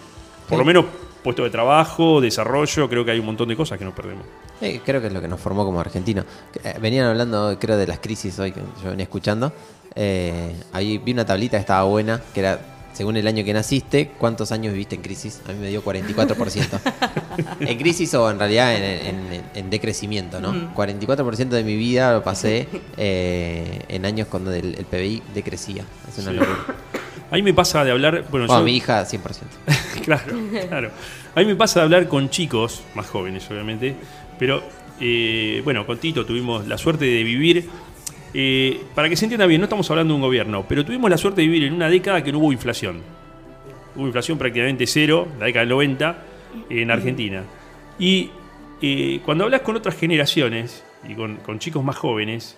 [0.48, 0.56] Por Sí.
[0.56, 0.84] lo menos
[1.22, 4.24] puesto de trabajo, desarrollo, creo que hay un montón de cosas que nos perdemos.
[4.60, 6.24] Sí, creo que es lo que nos formó como argentinos.
[6.64, 9.52] Eh, Venían hablando, creo, de las crisis hoy que yo venía escuchando.
[9.94, 12.58] Eh, ahí vi una tablita que estaba buena, que era,
[12.92, 15.42] según el año que naciste, ¿cuántos años viviste en crisis?
[15.48, 16.80] A mí me dio 44%.
[17.60, 18.82] en crisis o en realidad en,
[19.32, 20.74] en- en decrecimiento, ¿no?
[20.74, 25.84] 44% de mi vida lo pasé eh, en años cuando el, el PBI decrecía.
[26.08, 26.36] Es una Sí.
[26.36, 26.58] locura.
[27.30, 28.24] A mí me pasa de hablar.
[28.30, 29.20] Bueno, Bueno, yo- mi hija 100%.
[30.04, 30.36] claro,
[30.68, 30.90] claro.
[31.34, 33.94] A mí me pasa de hablar con chicos, más jóvenes obviamente,
[34.38, 34.62] pero
[35.00, 37.68] eh, bueno, con Tito tuvimos la suerte de vivir,
[38.34, 41.18] eh, para que se entienda bien, no estamos hablando de un gobierno, pero tuvimos la
[41.18, 43.00] suerte de vivir en una década que no hubo inflación.
[43.94, 46.22] Hubo inflación prácticamente cero, la década del 90,
[46.70, 47.42] en Argentina.
[47.98, 48.30] Y
[48.80, 52.56] eh, cuando hablas con otras generaciones y con, con chicos más jóvenes,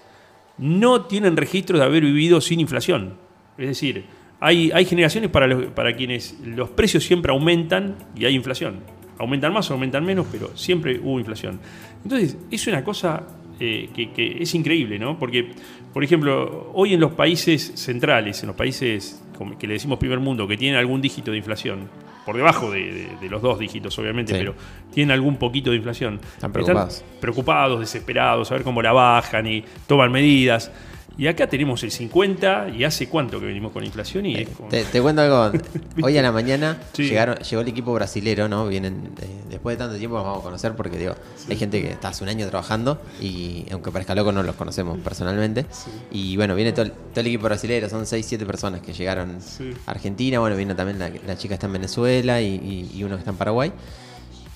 [0.59, 3.15] no tienen registro de haber vivido sin inflación.
[3.59, 4.05] Es decir,
[4.41, 8.77] hay, hay generaciones para, los- para quienes los precios siempre aumentan y hay inflación.
[9.19, 11.61] Aumentan más o aumentan menos, pero siempre hubo inflación.
[12.03, 13.23] Entonces, es una cosa
[13.61, 15.19] eh, que, que es increíble, ¿no?
[15.19, 15.51] Porque,
[15.93, 19.23] por ejemplo, hoy en los países centrales, en los países
[19.59, 21.89] que le decimos primer mundo, que tienen algún dígito de inflación,
[22.25, 24.39] por debajo de, de- de los dos dígitos, obviamente, Sí.
[24.39, 24.55] pero
[24.93, 26.21] tienen algún poquito de inflación.
[26.35, 27.05] Están preocupados.
[27.21, 30.71] preocupados, desesperados, a ver cómo la bajan y toman medidas.
[31.19, 34.69] Y acá tenemos el 50 y hace cuánto que venimos con inflación y es como-
[34.71, 35.53] Te, te cuento algo.
[36.03, 37.03] Hoy a la mañana Sí.
[37.05, 38.67] llegaron, llegó el equipo brasilero, ¿no?
[38.69, 41.15] Vienen eh, después de tanto tiempo los vamos a conocer porque digo,
[41.49, 44.99] hay gente que está hace un año trabajando y aunque parezca loco no los conocemos
[45.01, 45.67] personalmente.
[46.11, 49.39] Y bueno, viene todo el, todo el equipo brasilero, son 6, 7 personas que llegaron
[49.87, 53.05] a Argentina, bueno, vino también la, la chica que está en Venezuela y, y- y
[53.05, 53.73] uno que está en Paraguay.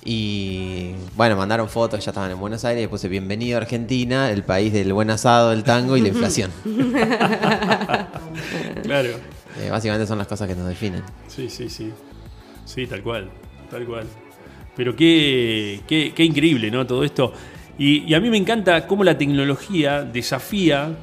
[0.05, 4.42] Y bueno, mandaron fotos, ya estaban en Buenos Aires y puse bienvenido a Argentina, el
[4.42, 6.50] país del buen asado, del tango y la inflación.
[8.82, 9.11] Claro.
[9.59, 11.02] Eh, básicamente son las cosas que nos definen.
[11.26, 11.90] Sí, sí, sí.
[12.66, 13.30] Sí, tal cual.
[13.70, 14.07] Tal cual.
[14.76, 16.86] Pero qué, qué, qué increíble, ¿no?
[16.86, 17.32] Todo esto.
[17.78, 20.94] Y, y a mí me encanta cómo la tecnología desafía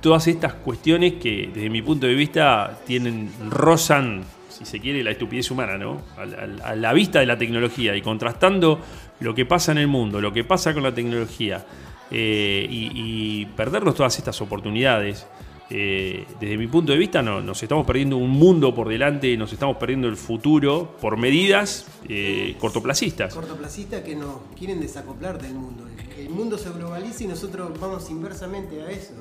[0.00, 4.22] todas estas cuestiones que, desde mi punto de vista, tienen, rozan,
[4.58, 6.02] si se quiere, la estupidez humana, ¿no?
[6.16, 8.80] A, la- vista de la tecnología y contrastando
[9.20, 11.64] lo que pasa en el mundo, lo que pasa con la tecnología
[12.10, 15.26] eh, y, y perdernos todas estas oportunidades.
[15.70, 19.52] eh, desde mi punto de vista, no, nos estamos perdiendo un mundo por delante, nos
[19.52, 23.34] estamos perdiendo el futuro por medidas eh, cortoplacistas.
[23.34, 25.84] Cortoplacistas que nos quieren desacoplar del mundo.
[26.18, 29.14] El, mundo se globaliza y nosotros vamos inversamente a eso.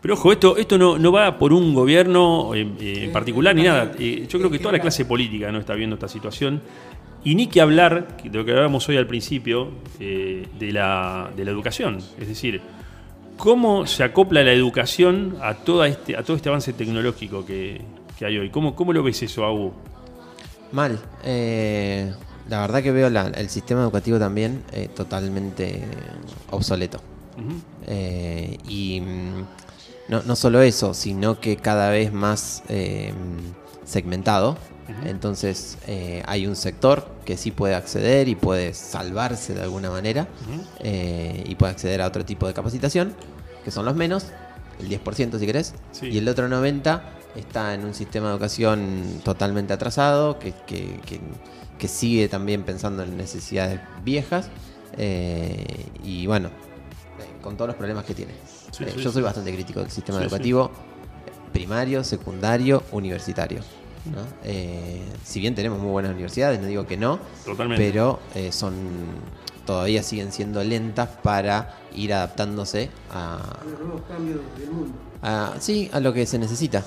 [0.00, 3.62] Pero ojo, esto, esto no, no va por un gobierno eh, eh, en particular ni
[3.62, 3.92] nada.
[3.98, 6.62] Eh, yo creo que toda la clase política no está viendo esta situación.
[7.24, 11.44] Y ni que hablar de lo que hablábamos hoy al principio eh, de, la, de
[11.44, 11.98] la educación.
[12.18, 12.60] Es decir,
[13.36, 17.80] cómo se acopla la educación a, toda este, a todo este avance tecnológico que,
[18.18, 18.50] que hay hoy.
[18.50, 19.72] ¿Cómo, ¿Cómo lo ves eso, Agu?
[20.72, 20.98] Mal.
[21.22, 22.12] Eh,
[22.48, 25.82] la verdad que veo la- el sistema educativo también eh, totalmente
[26.50, 27.00] obsoleto.
[27.86, 29.46] Eh, y mm,
[30.08, 33.12] no, no solo eso, sino que cada vez más eh,
[33.84, 34.56] segmentado.
[35.06, 40.26] Entonces eh, hay un sector que sí puede acceder y puede salvarse de alguna manera
[40.82, 43.14] y puede acceder a otro tipo de capacitación,
[43.64, 44.26] que son los menos,
[44.80, 46.08] el 10% si querés, Sí.
[46.08, 47.00] y el otro 90%
[47.36, 51.20] está en un sistema de educación totalmente atrasado, que, que- que-
[51.82, 54.46] que sigue también pensando en necesidades viejas
[54.96, 58.34] eh, y bueno, eh, con todos los problemas que tiene.
[58.70, 59.14] Sí, Eh, sí, yo sí.
[59.14, 60.28] soy bastante crítico del sistema Sí, sí.
[60.28, 60.70] educativo
[61.52, 63.58] primario, secundario, universitario.
[64.14, 64.20] ¿no?
[64.44, 67.82] Eh, si bien tenemos muy buenas universidades, no digo que no, Totalmente.
[67.84, 68.74] pero eh, son
[69.66, 74.92] todavía siguen siendo lentas para ir adaptándose a, A los nuevos cambios del mundo.
[75.20, 76.84] a- sí, a lo que se necesita.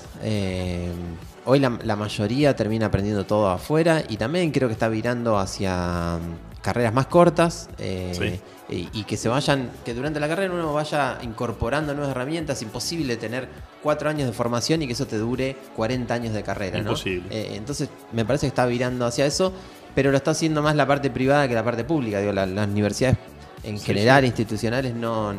[1.46, 6.18] Hoy la, la mayoría termina aprendiendo todo afuera y también creo que está virando hacia
[6.18, 10.74] mm, carreras más cortas eh, y, y que se vayan, que durante la carrera uno
[10.74, 12.62] vaya incorporando nuevas herramientas.
[12.64, 13.48] Imposible tener
[13.84, 16.78] cuatro años de formación y que eso te dure 40 años de carrera.
[16.78, 16.90] ¿no?
[16.90, 17.28] Imposible.
[17.30, 19.54] Eh, entonces me parece que está virando hacia eso,
[19.94, 22.20] pero lo está haciendo más la parte privada que la parte pública.
[22.20, 23.18] Digo, la- las universidades
[23.64, 24.28] en Sí, general, sí.
[24.30, 25.32] institucionales, no,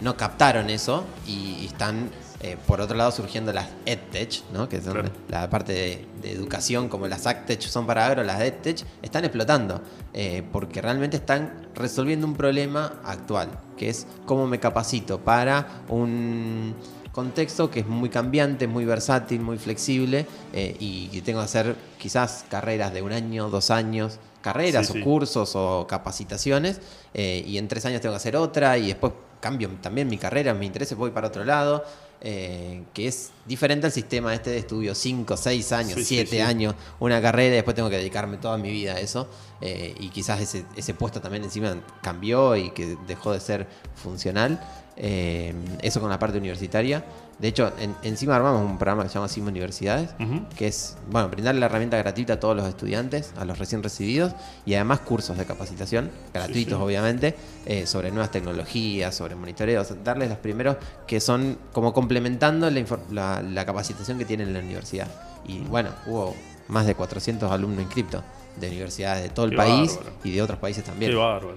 [0.00, 2.08] no captaron eso y, y están,
[2.42, 4.68] eh, por otro lado, surgiendo las EdTech, ¿no?
[4.68, 5.08] que son Claro.
[5.28, 9.80] la parte de, de educación, como las ACTech son para agro, las EdTech están explotando,
[10.12, 16.74] eh, porque realmente están resolviendo un problema actual, que es cómo me capacito para un
[17.12, 21.76] contexto que es muy cambiante, muy versátil, muy flexible eh, y que tengo que hacer
[21.98, 25.00] quizás carreras de un año, dos años, carreras Sí, o sí.
[25.02, 26.80] cursos o capacitaciones
[27.14, 30.66] y en tres años tengo que hacer otra y después cambio también mi carrera, mis
[30.68, 31.84] intereses, voy para otro lado,
[32.24, 36.36] eh, que es diferente al sistema este de estudio, cinco, seis años, Sí, sí, siete
[36.36, 36.40] sí.
[36.40, 39.28] años, una carrera y después tengo que dedicarme toda mi vida a eso
[39.60, 43.66] eh, y quizás ese, ese puesto también encima cambió y que dejó de ser
[43.96, 44.60] funcional.
[44.96, 47.04] Eh, eso con la parte universitaria.
[47.38, 50.10] De hecho, en- encima armamos un programa que se llama CIMA Universidades,
[50.56, 54.32] que es, bueno, brindarle la herramienta gratuita a todos los estudiantes, a los recién recibidos,
[54.66, 56.84] y además cursos de capacitación, gratuitos sí.
[56.84, 57.34] obviamente,
[57.66, 60.76] eh, sobre nuevas tecnologías, sobre monitoreo, o sea, darles los primeros
[61.06, 65.08] que son como complementando la, infor- la- la capacitación que tienen en la universidad.
[65.46, 66.36] Y bueno, hubo
[66.68, 68.22] más de 400 alumnos inscriptos
[68.60, 70.16] de universidades de todo el Qué país bárbaro.
[70.22, 71.10] y de otros países también.
[71.10, 71.56] Qué bárbaro.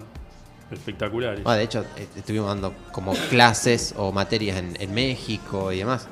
[0.72, 1.38] Espectacular.
[1.45, 6.07] Ah, de hecho, eh, estuvimos dando como clases o materias en, en México y demás.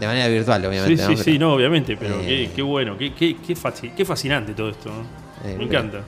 [0.00, 1.02] De manera virtual, Sí, obviamente.
[1.06, 1.16] sí, ¿no?
[1.16, 4.52] sí, Pero- no, obviamente, pero Eh, qué, qué bueno, qué, qué, qué, fasci- qué fascinante
[4.54, 4.90] todo esto.
[4.90, 5.48] ¿no?
[5.48, 6.00] Eh, Me encanta.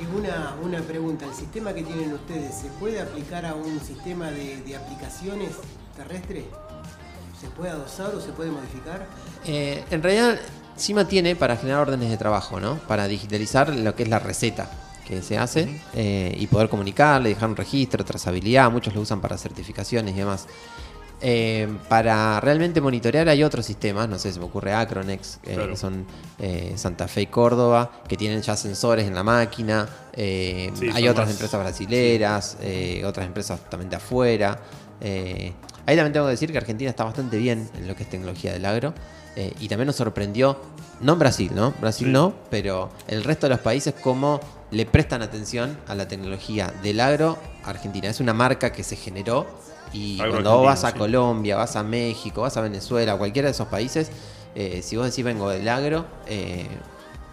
[0.00, 4.30] Y una, una pregunta, ¿el sistema que tienen ustedes se puede aplicar a un sistema
[4.30, 5.50] de, de aplicaciones
[5.96, 6.44] terrestres?
[7.40, 9.06] ¿Se puede adosar o se puede modificar?
[9.44, 10.38] Eh, en realidad,
[10.78, 12.76] CIMA tiene para generar órdenes de trabajo, ¿no?
[12.88, 14.70] Para digitalizar lo que es la receta.
[15.06, 18.70] Que se hace eh, y poder comunicarle, dejar un registro, trazabilidad.
[18.70, 20.46] Muchos lo usan para certificaciones y demás.
[21.26, 25.70] Eh, para realmente monitorear hay otros sistemas, no sé, se me ocurre Acronex, eh, Claro.
[25.70, 26.04] que son
[26.38, 29.88] eh, Santa Fe y Córdoba, que tienen ya sensores en la máquina.
[30.12, 34.60] eh, Sí, hay otras más- empresas brasileras, eh, otras empresas también de afuera.
[35.00, 35.52] Eh,
[35.86, 38.52] ahí también tengo que decir que Argentina está bastante bien en lo que es tecnología
[38.52, 38.92] del agro.
[39.36, 40.58] Eh, y también nos sorprendió,
[41.00, 41.72] no en Brasil, ¿no?
[41.80, 42.12] Brasil Sí.
[42.12, 47.00] no, pero el resto de los países cómo le prestan atención a la tecnología del
[47.00, 48.08] agro Argentina.
[48.08, 49.46] Es una marca que se generó
[49.92, 50.98] y Agro cuando vos vas a sí.
[50.98, 54.10] Colombia, vas a México, vas a Venezuela, cualquiera de esos países,
[54.54, 56.68] eh, si vos decís vengo del agro, eh,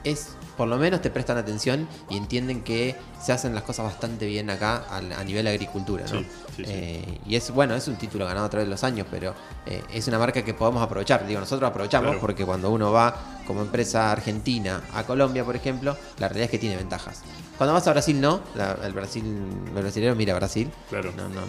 [0.03, 4.27] es por lo menos te prestan atención y entienden que se hacen las cosas bastante
[4.27, 6.19] bien acá a, nivel agricultura, ¿no?
[6.19, 6.63] Sí, sí, sí.
[6.67, 9.33] Eh, y es bueno, es un título ganado a través de los años, pero
[9.65, 11.25] eh, es una marca que podemos aprovechar.
[11.25, 12.21] Digo, nosotros aprovechamos Claro.
[12.21, 16.59] porque cuando uno va como empresa argentina a Colombia, por ejemplo, la realidad es que
[16.59, 17.23] tiene ventajas.
[17.61, 18.41] Cuando vas a Brasil, no.
[18.55, 20.67] La- el Brasil, el brasilero mira a Brasil.
[20.89, 21.11] Claro.
[21.15, 21.43] No, no, no.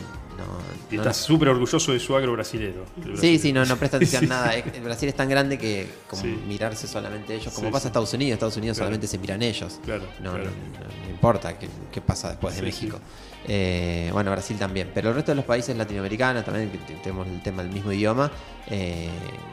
[0.90, 2.84] Y no- está súper orgulloso de su agro brasilero.
[3.18, 4.54] Sí, sí, no, no presta atención a nada.
[4.54, 6.38] El Brasil es tan grande que como Sí.
[6.46, 7.86] mirarse solamente ellos, como Sí, pasa sí.
[7.88, 8.88] Estados Unidos, Estados Unidos Claro.
[8.88, 9.80] solamente se miran ellos.
[9.86, 10.44] Claro, No, claro.
[10.44, 12.98] no- no- no importa qué, qué pasa después de Sí, México.
[12.98, 13.44] sí.
[13.48, 14.90] Eh, bueno, Brasil también.
[14.92, 17.90] Pero el resto de los países latinoamericanos, también que te- tenemos el tema del mismo
[17.90, 18.30] idioma,
[18.68, 19.08] eh,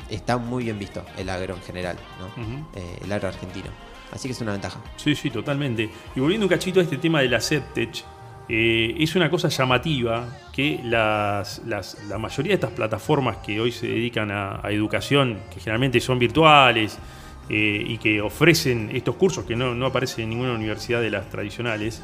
[0.09, 2.43] está muy bien visto el agro en general, ¿no?
[2.43, 2.65] Ujú.
[2.75, 3.69] Eh, el agro argentino.
[4.11, 4.79] Así que es una ventaja.
[4.97, 5.89] Sí, sí, totalmente.
[6.15, 8.03] Y volviendo un cachito a este tema de la SEPTech,
[8.51, 13.87] eh, es una cosa llamativa que las, la mayoría de estas plataformas que hoy se
[13.87, 16.97] dedican a, educación, que generalmente son virtuales
[17.47, 21.29] eh, y que ofrecen estos cursos que no, no aparecen en ninguna universidad de las
[21.29, 22.01] tradicionales,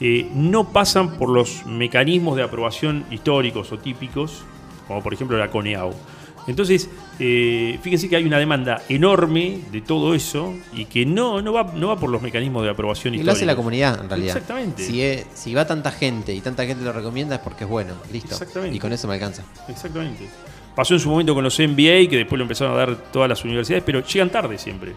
[0.00, 4.44] eh, no pasan por los mecanismos de aprobación históricos o típicos,
[4.88, 5.92] como por ejemplo la CONEAU.
[6.48, 6.90] Entonces,
[7.20, 11.72] eh, fíjense que hay una demanda enorme de todo eso y que no, no, va,
[11.74, 14.36] no va por los mecanismos de aprobación Y lo hace la comunidad, en realidad.
[14.36, 14.82] Exactamente.
[14.84, 17.94] Si, es- si va tanta gente y tanta gente lo recomienda es porque es bueno.
[18.12, 18.32] Listo.
[18.32, 18.76] Exactamente.
[18.76, 19.44] Y con eso me alcanza.
[19.68, 20.28] Exactamente.
[20.74, 23.44] Pasó en su momento con los MBA, que después lo empezaron a dar todas las
[23.44, 24.92] universidades, pero llegan tarde siempre.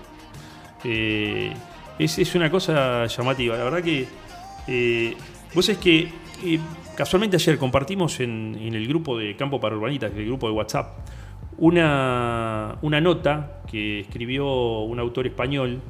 [0.84, 1.52] Eh,
[2.00, 3.58] es, es una cosa llamativa.
[3.58, 4.08] La verdad que.
[4.68, 5.16] eh,
[5.54, 6.10] vos es que.
[6.44, 6.60] eh,
[6.96, 10.98] casualmente ayer compartimos en, en el grupo de Campo para Urbanitas, el grupo de WhatsApp,
[11.58, 15.82] una, una nota que escribió un autor español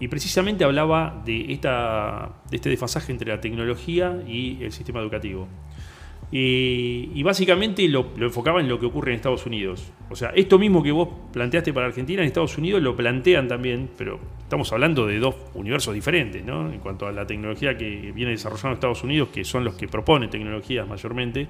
[0.00, 5.48] y precisamente hablaba de, esta, de este desfasaje entre la tecnología y el sistema educativo.
[6.36, 9.92] Y, básicamente lo, lo enfocaba en lo que ocurre en Estados Unidos.
[10.10, 13.88] O sea, esto mismo que vos planteaste para Argentina, en Estados Unidos lo plantean también,
[13.96, 16.72] pero estamos hablando de dos universos diferentes, ¿no?
[16.72, 20.28] En cuanto a la tecnología que viene desarrollando Estados Unidos, que son los que proponen
[20.28, 21.46] tecnologías mayormente,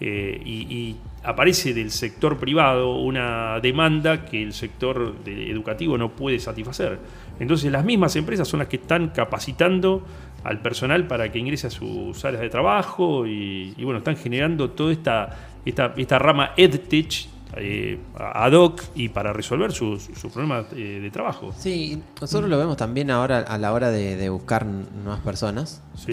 [0.00, 6.10] eh, y, y aparece del sector privado una demanda que el sector de- educativo no
[6.10, 6.98] puede satisfacer.
[7.40, 10.04] Entonces las mismas empresas son las que están capacitando
[10.44, 14.70] al personal para que ingrese a sus áreas de trabajo y, y, bueno, están generando
[14.70, 17.26] toda esta, esta, esta rama EdTech
[17.56, 21.52] eh, ad hoc y para resolver sus, sus problemas eh, de trabajo.
[21.56, 25.82] Sí, nosotros lo vemos también ahora a la hora de, de buscar nuevas personas.
[25.96, 26.12] Sí.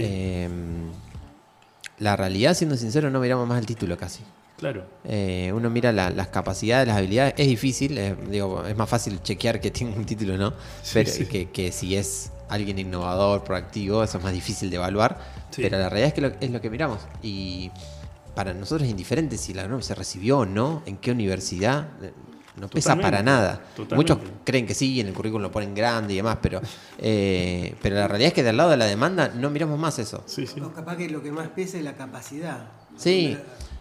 [2.00, 4.22] La realidad, siendo sincero, no miramos más el título casi.
[4.58, 4.86] Claro.
[5.04, 7.34] Eh, uno mira la- las capacidades, las habilidades.
[7.38, 10.92] Es difícil, eh, digo, es más fácil chequear que tiene un título o no, Sí,
[10.94, 11.26] pero sí.
[11.26, 15.20] Que, que si es alguien innovador, proactivo, eso es más difícil de evaluar.
[15.52, 15.62] Sí.
[15.62, 17.00] Pero la realidad es que lo- es lo que miramos.
[17.22, 17.70] Y
[18.34, 21.88] para nosotros es indiferente si la norma se recibió o no, en qué universidad.
[22.58, 23.62] No pesa Totalmente, para nada.
[23.76, 23.96] totalmente.
[23.96, 26.62] Muchos creen que sí, en el currículum lo ponen grande y demás, pero,
[26.98, 30.24] eh, pero la realidad es que del lado de la demanda no miramos más eso.
[30.26, 30.62] Sí, sí.
[30.62, 32.70] O capaz que lo que más pesa es la capacidad.
[32.96, 33.38] Sí,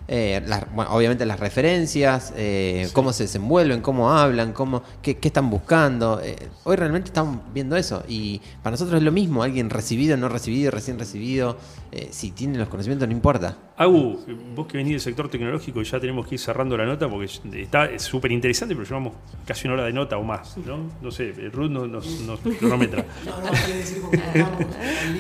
[0.08, 5.28] eh, las- bueno, obviamente las referencias, eh, cómo se desenvuelven, cómo hablan, cómo, qué, qué
[5.28, 6.20] están buscando.
[6.22, 10.28] eh, hoy realmente estamos viendo eso y para nosotros es lo mismo, alguien recibido, no
[10.28, 11.56] recibido, recién recibido,
[11.92, 13.56] eh, si tiene los conocimientos no importa.
[13.76, 14.20] Agu,
[14.54, 17.30] vos que venís del sector tecnológico y ya tenemos que ir cerrando la nota porque
[17.60, 19.14] está súper interesante, pero llevamos
[19.46, 20.78] casi una hora de nota o más, ¿no?
[21.02, 23.04] No sé, Ruth nos, nos, nos cronometra.
[23.26, 24.02] No, no decir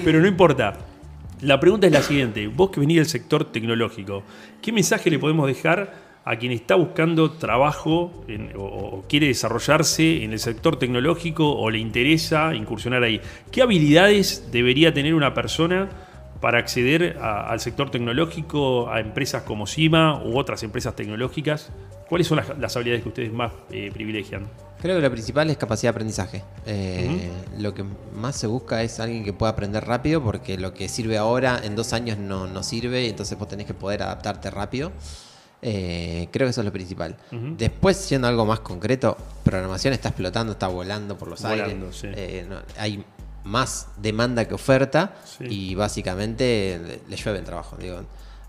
[0.04, 0.76] Pero no importa.
[1.44, 2.46] La pregunta es la siguiente.
[2.46, 4.22] Vos que venís del sector tecnológico,
[4.62, 8.24] ¿qué mensaje le podemos dejar a quien está buscando trabajo
[8.56, 13.20] o quiere desarrollarse en el sector tecnológico o le interesa incursionar ahí?
[13.52, 15.90] ¿Qué habilidades debería tener una persona
[16.44, 21.70] para acceder a- al sector tecnológico, a empresas como CIMA u otras empresas tecnológicas?
[22.06, 24.46] ¿Cuáles son las, las habilidades que ustedes más eh, privilegian?
[24.82, 26.44] Creo que lo principal es capacidad de aprendizaje.
[26.66, 27.82] Eh, Lo que
[28.14, 31.74] más se busca es alguien que pueda aprender rápido porque lo que sirve ahora en
[31.76, 34.92] dos años no, no sirve y entonces vos tenés que poder adaptarte rápido.
[35.62, 37.16] Eh, creo que eso es lo principal.
[37.56, 41.96] Después, siendo algo más concreto, programación está explotando, está volando por los Volando, aires.
[41.96, 42.08] sí.
[42.14, 43.02] Eh, no, hay
[43.44, 45.44] más demanda que oferta Sí.
[45.48, 47.76] y básicamente le, llueve el trabajo.
[47.76, 48.00] Digo,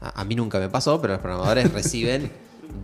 [0.02, 2.32] a, a mí nunca me pasó, pero los programadores reciben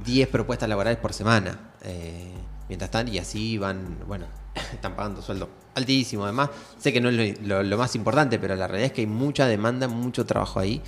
[0.05, 1.57] 10 propuestas laborales por semana.
[1.83, 2.33] eh,
[2.69, 4.25] mientras están y así van, bueno,
[4.73, 6.23] están pagando sueldo altísimo.
[6.23, 9.01] Además, sé que no es lo, lo- lo más importante, pero la realidad es que
[9.01, 10.81] hay mucha demanda, mucho trabajo ahí.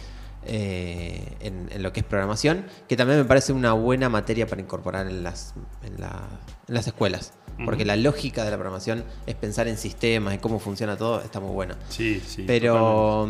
[0.46, 4.62] eh, en, en lo que es programación, que también me parece una buena materia para
[4.62, 5.54] incorporar en las,
[5.84, 6.28] en la-
[6.68, 7.32] en las escuelas.
[7.66, 11.40] Porque la lógica de la programación es pensar en sistemas, en cómo funciona todo, está
[11.40, 11.78] muy buena.
[11.90, 12.44] Sí, sí.
[12.48, 13.28] Pero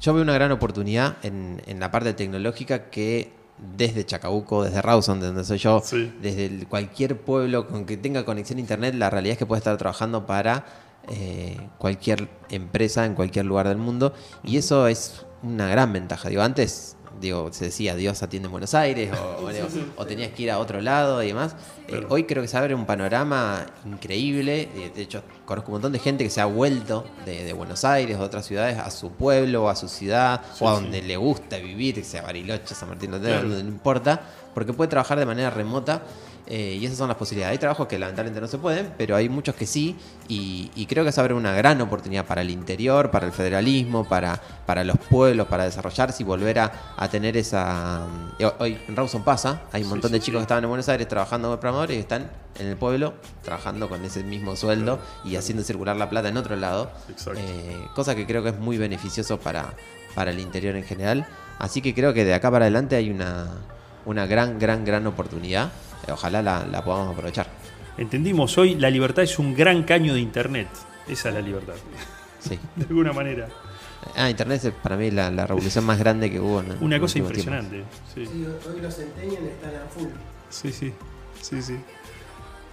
[0.00, 3.32] yo veo una gran oportunidad en, en la parte tecnológica que
[3.76, 6.12] desde Chacabuco, desde Rawson, de donde soy yo, Sí.
[6.20, 9.58] desde el- cualquier pueblo con que tenga conexión a internet, la realidad es que puede
[9.58, 10.64] estar trabajando para
[11.08, 14.12] eh, cualquier empresa en cualquier lugar del mundo.
[14.42, 16.28] Y eso es una gran ventaja.
[16.28, 20.32] Digo, antes digo, se decía Dios atiende en Buenos Aires o, o digo, o tenías
[20.32, 21.56] que ir a otro lado y demás.
[21.88, 24.68] Eh, hoy creo que se abre un panorama increíble.
[24.74, 27.84] Eh, De hecho, conozco un montón de gente que se ha vuelto de, de Buenos
[27.84, 30.82] Aires, de otras ciudades, a su pueblo o a su ciudad Sí, o a sí.
[30.82, 33.48] donde le gusta vivir, sea Bariloche, San Martín, Claro.
[33.48, 34.20] no importa,
[34.54, 36.02] porque puede trabajar de manera remota.
[36.46, 37.52] Eh, y esas son las posibilidades.
[37.52, 39.96] Hay trabajos que lamentablemente no se pueden, pero hay muchos que sí.
[40.28, 44.08] Y, y creo que se abre una gran oportunidad para el interior, para el federalismo,
[44.08, 48.06] para, para los pueblos, para desarrollarse y volver a, a tener esa.
[48.38, 50.40] y Hoy en Rawson pasa, hay un montón sí, de chicos sí.
[50.40, 54.04] que estaban en Buenos Aires trabajando como programadores y están en el pueblo trabajando con
[54.04, 56.90] ese mismo sueldo y haciendo circular la plata en otro lado.
[57.36, 59.74] Eh, cosa que creo que es muy beneficioso para,
[60.14, 61.26] para el interior en general.
[61.58, 63.46] Así que creo que de acá para adelante hay una,
[64.04, 65.70] una gran, gran, gran oportunidad.
[66.12, 67.46] Ojalá la, la podamos aprovechar.
[67.98, 70.68] Entendimos hoy, la libertad es un gran caño de Internet.
[71.08, 71.74] Esa es la libertad,
[72.40, 72.58] Sí.
[72.76, 73.48] de alguna manera.
[74.16, 76.60] Ah, Internet es para mí la, la revolución más grande que hubo.
[76.60, 77.82] en- en Una cosa impresionante.
[78.14, 80.08] Sí, Sí, hoy los centenios están a full.
[80.48, 80.92] sí, sí.
[81.40, 81.76] sí, sí.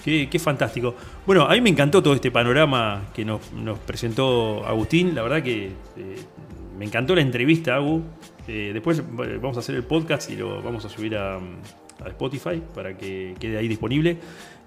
[0.04, 0.94] Qué, qué fantástico.
[1.26, 5.16] Bueno, a mí me encantó todo este panorama que nos, nos presentó Agustín.
[5.16, 5.72] La verdad que eh,
[6.78, 8.04] me encantó la entrevista, Agu.
[8.48, 11.40] Eh, después vamos a hacer el podcast y lo vamos a subir a,
[12.04, 14.18] a Spotify para que quede ahí disponible.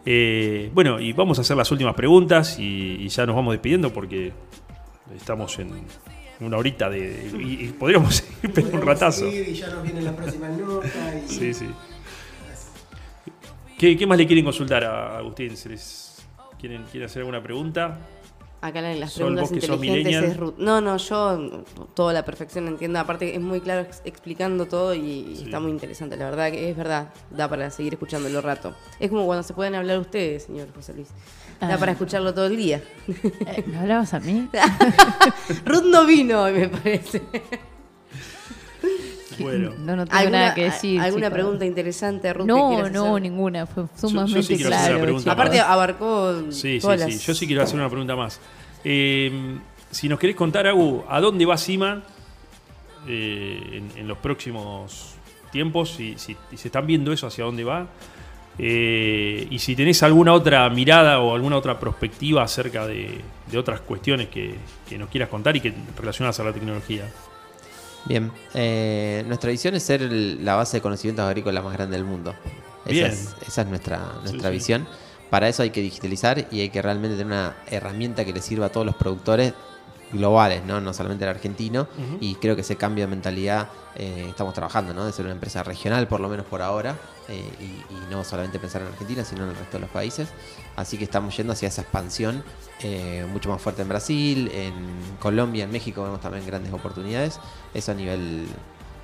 [0.05, 3.93] Eh, bueno, y vamos a hacer las últimas preguntas y, y ya nos vamos despidiendo
[3.93, 4.33] porque
[5.17, 5.73] estamos en
[6.41, 7.31] una horita de.
[7.39, 9.27] y, y podríamos seguir pero un ratazo.
[9.27, 10.93] Y ya nos vienen las próximas notas.
[11.29, 11.33] Y...
[11.35, 11.67] Sí, sí.
[13.79, 15.57] ¿Qué, qué más le quieren consultar a Agustín?
[15.57, 16.27] ¿Se les
[16.59, 17.99] quieren, quieren hacer alguna pregunta?
[18.63, 20.55] Acá en las Sol, preguntas inteligentes es Ruth.
[20.59, 21.63] No, no, yo
[21.95, 22.99] toda la perfección entiendo.
[22.99, 25.45] Aparte es muy claro ex- explicando todo y, y Sí.
[25.45, 26.17] está muy interesante.
[26.17, 28.75] La verdad que es verdad, da para seguir escuchándolo rato.
[28.99, 31.09] Es como cuando se pueden hablar ustedes, señor José Luis.
[31.61, 31.79] Da Ah.
[31.79, 32.83] para escucharlo todo el día.
[33.07, 34.49] Eh, ¿Me hablabas a mí?
[35.65, 37.23] Ruth no vino hoy, me parece.
[39.43, 39.73] Bueno.
[39.79, 41.01] No, no tengo ¿Alguna, nada que decir.
[41.01, 41.33] ¿alguna chicos.
[41.35, 42.47] pregunta interesante, Ruth?
[42.47, 43.23] No, no, hacer?
[43.23, 43.67] ninguna.
[43.67, 45.31] Fue yo sumamente sí quiero hacer una claro.
[45.33, 47.11] Aparte abarcó Sí, sí, todas sí.
[47.13, 48.41] las- Yo sí quiero hacer una pregunta más.
[48.85, 49.59] Eh,
[49.91, 52.03] si nos querés contar, Agu, ¿a dónde va Cima
[53.09, 53.61] eh,
[53.95, 55.15] en, en los próximos
[55.53, 55.91] tiempos?
[55.97, 57.87] Si, si, si se están viendo eso, ¿hacia dónde va?
[58.59, 63.21] Eh, y si tenés alguna otra mirada o alguna otra perspectiva acerca de,
[63.51, 64.55] de otras cuestiones que,
[64.89, 67.05] que nos quieras contar y que relacionadas a la tecnología.
[68.07, 72.07] Bien, eh, nuestra visión es ser el- la base de conocimientos agrícolas más grande del
[72.07, 72.35] mundo.
[72.85, 73.07] Esa Bien.
[73.07, 74.55] es, esa es nuestra, nuestra sí.
[74.57, 74.87] visión.
[75.31, 78.67] Para eso hay que digitalizar y hay que realmente tener una herramienta que le sirva
[78.67, 79.55] a todos los productores
[80.13, 81.89] globales, no, no solamente el argentino.
[82.21, 85.05] Y creo que ese cambio de mentalidad eh, estamos trabajando, ¿no?
[85.05, 86.97] De ser una empresa regional, por lo menos por ahora,
[87.29, 90.29] eh, y, y no solamente pensar en Argentina, sino en el resto de los países.
[90.77, 92.45] Así que estamos yendo hacia esa expansión
[92.83, 94.75] eh, mucho más fuerte en Brasil, en
[95.19, 97.41] Colombia, en México vemos también grandes oportunidades.
[97.75, 98.47] Eso a nivel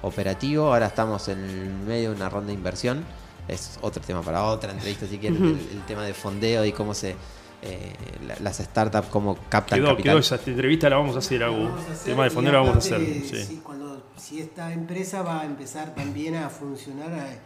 [0.03, 0.67] operativo.
[0.67, 3.05] Ahora estamos en medio de una ronda de inversión.
[3.49, 6.95] Es otro tema para otra entrevista, si quieren, el, el tema de fondeo y cómo
[6.95, 7.17] se
[7.63, 7.93] eh,
[8.27, 10.13] la- las startups, cómo captan Quedó, capital.
[10.13, 11.65] quedó esa entrevista, la vamos a hacer, Agu.
[11.65, 13.25] Vamos a hacer, tema de y fondeo la vamos a aparte, hacer.
[13.41, 13.45] sí.
[13.55, 17.39] Si, cuando, si esta empresa va a empezar también a funcionar, a, eh,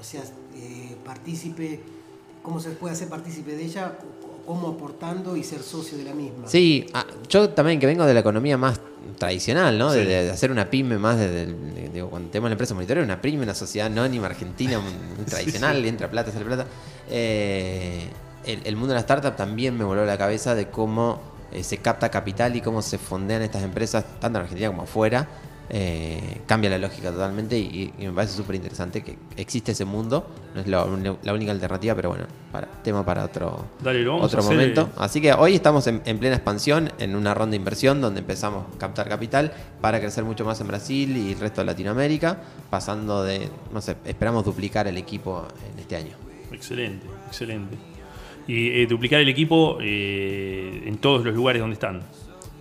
[0.00, 0.22] o sea,
[0.54, 1.80] eh, partícipe,
[2.42, 3.98] ¿cómo se puede hacer partícipe de ella?
[4.46, 6.48] ¿Cómo aportando y ser socio de la misma?
[6.48, 8.80] Sí, ah, yo también que vengo de la economía más
[9.18, 9.92] tradicional, ¿no?
[9.92, 10.08] De, Sí.
[10.08, 13.20] de hacer una pyme más desde el- de- digo, cuando tenemos la empresa monitorea, una
[13.20, 16.66] pyme, una sociedad anónima argentina muy, muy tradicional, entra plata, sale plata.
[17.08, 18.08] Eh,
[18.44, 21.20] el, el mundo de la startup también me voló la cabeza de cómo
[21.52, 25.28] eh, se capta capital y cómo se fondean estas empresas, tanto en Argentina como afuera.
[25.72, 30.26] Eh, cambia la lógica totalmente y, y me parece súper interesante que existe ese mundo.
[30.52, 30.84] No es la,
[31.22, 34.88] la única alternativa, pero bueno, para, tema para otro, Dale, lo vamos otro a momento.
[34.90, 38.18] eh, Así que hoy estamos en, en plena expansión, en una ronda de inversión donde
[38.18, 42.38] empezamos a captar capital para crecer mucho más en Brasil y el resto de Latinoamérica,
[42.68, 46.16] pasando de, no sé, esperamos duplicar el equipo en este año.
[46.50, 47.76] Excelente, excelente.
[48.50, 52.02] Y eh, duplicar el equipo eh, en todos los lugares donde están.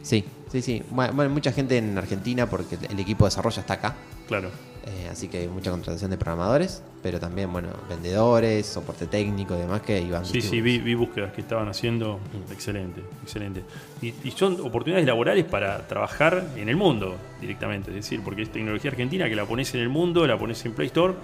[0.03, 0.83] Sí, sí, sí.
[0.91, 3.95] Bueno, mucha gente en Argentina porque el equipo de desarrollo está acá.
[4.27, 4.49] Claro.
[4.85, 9.61] Eh, así que hay mucha contratación de programadores, pero también, bueno, vendedores, soporte técnico y
[9.61, 10.27] demás que iban.
[10.27, 12.19] Sí, sí, vi, vi búsquedas que estaban haciendo.
[12.51, 13.63] Excelente, excelente.
[13.99, 17.89] Y, y son oportunidades laborales para trabajar en el mundo directamente.
[17.89, 20.73] Es decir, porque es tecnología argentina que la pones en el mundo, la pones en
[20.73, 21.15] Play Store.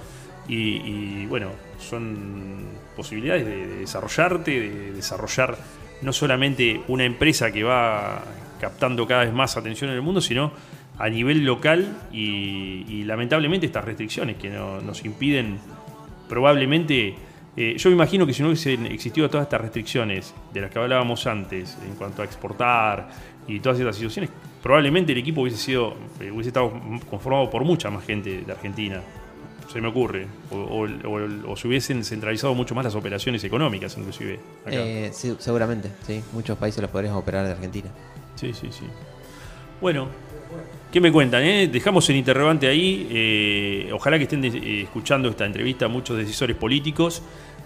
[0.48, 2.66] Y, y, bueno, son
[2.96, 5.58] posibilidades de, de desarrollarte, de desarrollar
[6.02, 8.24] no solamente una empresa que va
[8.60, 10.52] captando cada vez más atención en el mundo, sino
[10.98, 15.58] a nivel local y, y lamentablemente estas restricciones que no- nos impiden
[16.30, 17.16] probablemente...
[17.58, 20.80] eh, yo me imagino que si no hubiesen existido todas estas restricciones de las que
[20.80, 23.10] hablábamos antes en cuanto a exportar
[23.48, 24.30] y todas estas situaciones,
[24.64, 26.72] probablemente el equipo hubiese sido eh, hubiese estado
[27.10, 29.02] conformado por mucha más gente de Argentina.
[29.72, 30.28] Se me ocurre.
[30.52, 34.40] O, o- o- o se hubiesen centralizado mucho más las operaciones económicas, inclusive.
[34.66, 34.76] acá.
[34.76, 36.22] Eh, sí, seguramente, sí.
[36.34, 37.90] Muchos países los podrían operar de Argentina.
[38.36, 38.86] Sí, sí, sí.
[39.82, 40.08] Bueno,
[40.92, 41.44] ¿qué me cuentan?
[41.44, 41.68] eh?
[41.68, 43.08] Dejamos el interrogante ahí.
[43.12, 47.22] eh, ojalá que estén eh, escuchando esta entrevista muchos decisores políticos.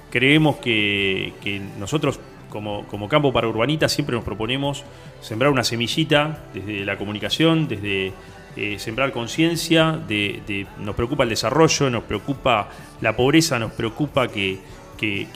[0.10, 2.20] Creemos que, que nosotros,
[2.50, 4.84] como, como campo para urbanitas, siempre nos proponemos
[5.22, 8.12] sembrar una semillita desde la comunicación, desde
[8.62, 12.68] eh, sembrar conciencia, de, nos preocupa el desarrollo, nos preocupa
[13.00, 14.60] la pobreza, nos preocupa que,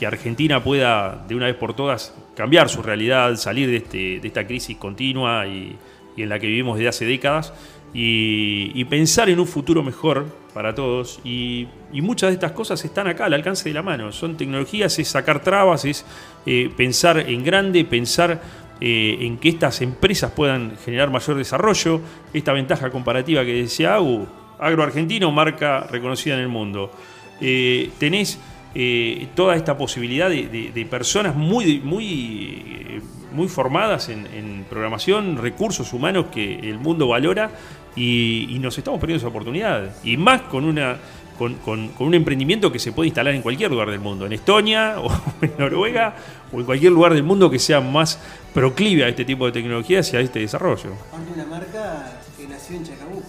[0.06, 4.46] Argentina pueda de una vez por todas cambiar su realidad, salir de, este, de esta
[4.46, 5.78] crisis continua y,
[6.18, 7.54] en la que vivimos desde hace décadas
[7.94, 11.22] y, pensar en un futuro mejor para todos.
[11.24, 14.12] Y, y muchas de estas cosas están acá al alcance de la mano.
[14.12, 16.06] Son tecnologías, es sacar trabas, es
[16.46, 18.42] eh, pensar en grande, pensar
[18.86, 22.02] eh, en que estas empresas puedan generar mayor desarrollo,
[22.34, 24.28] esta ventaja comparativa que decía Agu,
[24.60, 26.92] agroargentino, marca reconocida en el mundo.
[27.40, 28.38] Eh, tenés
[28.76, 36.26] eh, toda esta posibilidad de, personas muy, muy, eh, muy formadas en, programación, recursos humanos
[36.34, 37.52] que el mundo valora
[37.96, 39.96] y nos estamos perdiendo esa oportunidad.
[40.04, 40.98] Y más con una
[41.44, 44.34] con, con- con un emprendimiento que se puede instalar en cualquier lugar del mundo, en
[44.34, 46.16] Estonia o en Noruega
[46.54, 48.20] o en cualquier lugar del mundo que sea más
[48.54, 50.92] proclive a este tipo de tecnologías y a este desarrollo.
[51.34, 53.28] Una marca que nació en Chacabuco.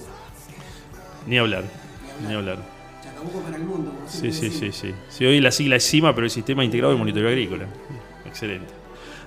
[1.27, 1.65] Ni hablar,
[2.23, 2.59] Ni ni hablar.
[3.03, 3.93] Chacabuco para el mundo.
[3.95, 4.95] como Sí, sí, sí, sí.
[5.09, 7.65] Sí, hoy la sigla es CIMA, pero el Sistema Integrado de Monitoreo Agrícola.
[8.27, 8.73] Excelente.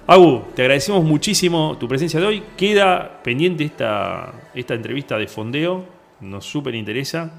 [0.05, 2.43] Agu, te agradecemos muchísimo tu presencia de hoy.
[2.55, 5.83] Queda pendiente esta, esta entrevista de fondeo.
[6.21, 7.31] Nos súper interesa.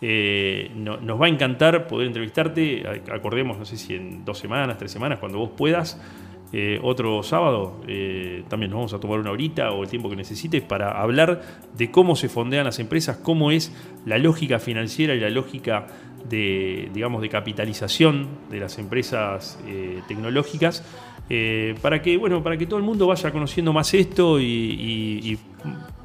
[0.00, 2.84] Eh, no- nos va a encantar poder entrevistarte.
[3.12, 6.00] Acordemos, no sé si en dos semanas, tres semanas, cuando vos puedas.
[6.56, 10.14] Eh, otro sábado eh, también nos vamos a tomar una horita o el tiempo que
[10.14, 11.42] necesites para hablar
[11.76, 13.74] de cómo se fondean las empresas, cómo es
[14.06, 15.88] la lógica financiera y la lógica
[16.28, 20.84] de, digamos, de capitalización de las empresas eh, tecnológicas,
[21.82, 25.38] para que, bueno, para que todo el mundo vaya conociendo más esto y, y- y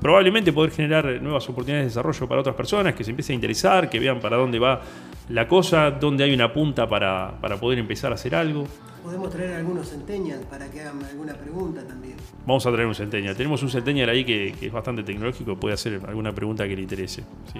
[0.01, 3.89] probablemente poder generar nuevas oportunidades de desarrollo para otras personas, que se empiecen a interesar,
[3.89, 4.81] que vean para dónde va
[5.29, 8.63] la cosa, dónde hay una punta para, para poder empezar a hacer algo.
[9.03, 12.15] Podemos traer algunos centennials para que hagan alguna pregunta también.
[12.45, 13.35] Vamos a traer un Centennial.
[13.35, 16.81] Tenemos un Centennial ahí que, que es bastante tecnológico, puede hacer alguna pregunta que le
[16.81, 17.23] interese.
[17.53, 17.59] ¿sí?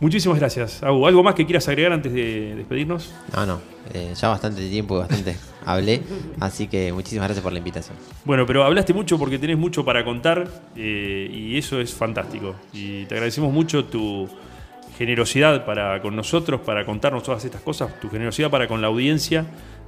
[0.00, 0.82] Muchísimas gracias.
[0.82, 3.14] Agu, ¿algo más que quieras agregar antes de despedirnos?
[3.36, 3.60] No, no.
[3.94, 6.02] eh, ya bastante tiempo y bastante hablé.
[6.40, 7.96] Así que muchísimas gracias por la invitación.
[8.24, 12.56] Bueno, pero hablaste mucho porque tenés mucho para contar eh, y eso es fantástico.
[12.72, 14.28] Y te agradecemos mucho tu
[15.02, 19.44] generosidad para con nosotros, para contarnos todas estas cosas, tu generosidad para con la audiencia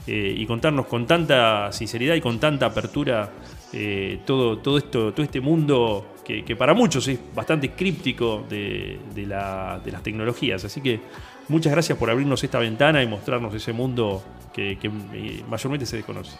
[0.07, 3.31] eh, y contarnos con tanta sinceridad y con tanta apertura
[3.73, 9.27] eh, todo, todo esto, todo este mundo que, para muchos es bastante críptico de, de
[9.27, 10.65] la- de las tecnologías.
[10.65, 11.01] Así que
[11.49, 15.97] muchas gracias por abrirnos esta ventana y mostrarnos ese mundo que, que, eh, mayormente se
[15.97, 16.37] desconoce.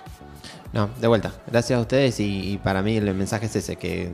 [0.73, 1.33] No, de vuelta.
[1.47, 4.11] Gracias a ustedes y, y para mí el mensaje es ese, que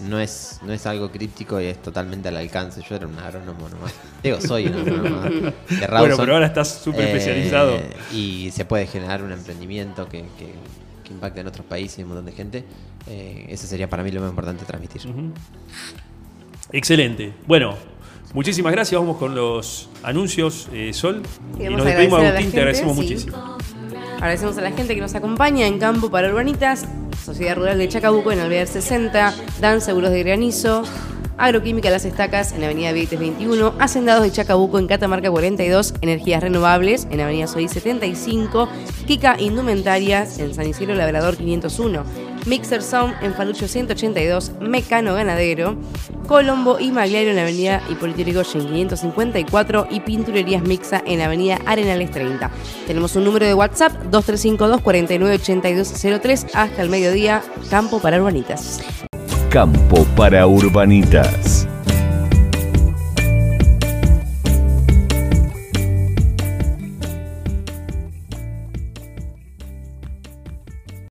[0.00, 2.82] no es, no es algo críptico y es totalmente al alcance.
[2.88, 3.94] Yo era un agrónomo nomás.
[4.22, 5.52] Digo, soy un agrónomo de
[5.98, 7.78] Bueno, pero ahora estás súper Eh, especializado.
[8.12, 10.54] Y se puede generar un emprendimiento que, que,
[11.04, 12.64] que impacte en otros países y un montón de gente.
[13.06, 15.02] Eh, eso sería para mí lo más importante transmitir.
[16.72, 17.32] Excelente.
[17.46, 17.76] Bueno,
[18.32, 19.00] muchísimas gracias.
[19.00, 21.22] Vamos con los anuncios, eh, Sol.
[21.58, 22.50] Y nos despedimos, a Agustín.
[22.50, 23.02] Te agradecemos sí.
[23.02, 23.58] muchísimo.
[24.16, 26.86] Agradecemos a la gente que nos acompaña en Campo para Urbanitas,
[27.24, 30.82] Sociedad Rural de Chacabuco en Alvear 60, Dan Seguros de Granizo,
[31.36, 37.06] Agroquímica Las Estacas en Avenida Vieites 21, Hacendados de Chacabuco en Catamarca 42, Energías Renovables
[37.10, 38.68] en Avenida Soy 75,
[39.06, 42.04] Kika Indumentarias en San Isidro Labrador 501,
[42.46, 45.76] Mixer Sound en Falucho 182, Mecano Ganadero,
[46.26, 51.58] Colombo y Magliario en la avenida Hipólito Yrigoyen 554 y Pinturerías Mixa en la avenida
[51.66, 52.50] Arenales 30.
[52.86, 58.80] Tenemos un número de WhatsApp 2352 498203 hasta el mediodía, Campo para Urbanitas.
[59.50, 61.68] Campo para Urbanitas.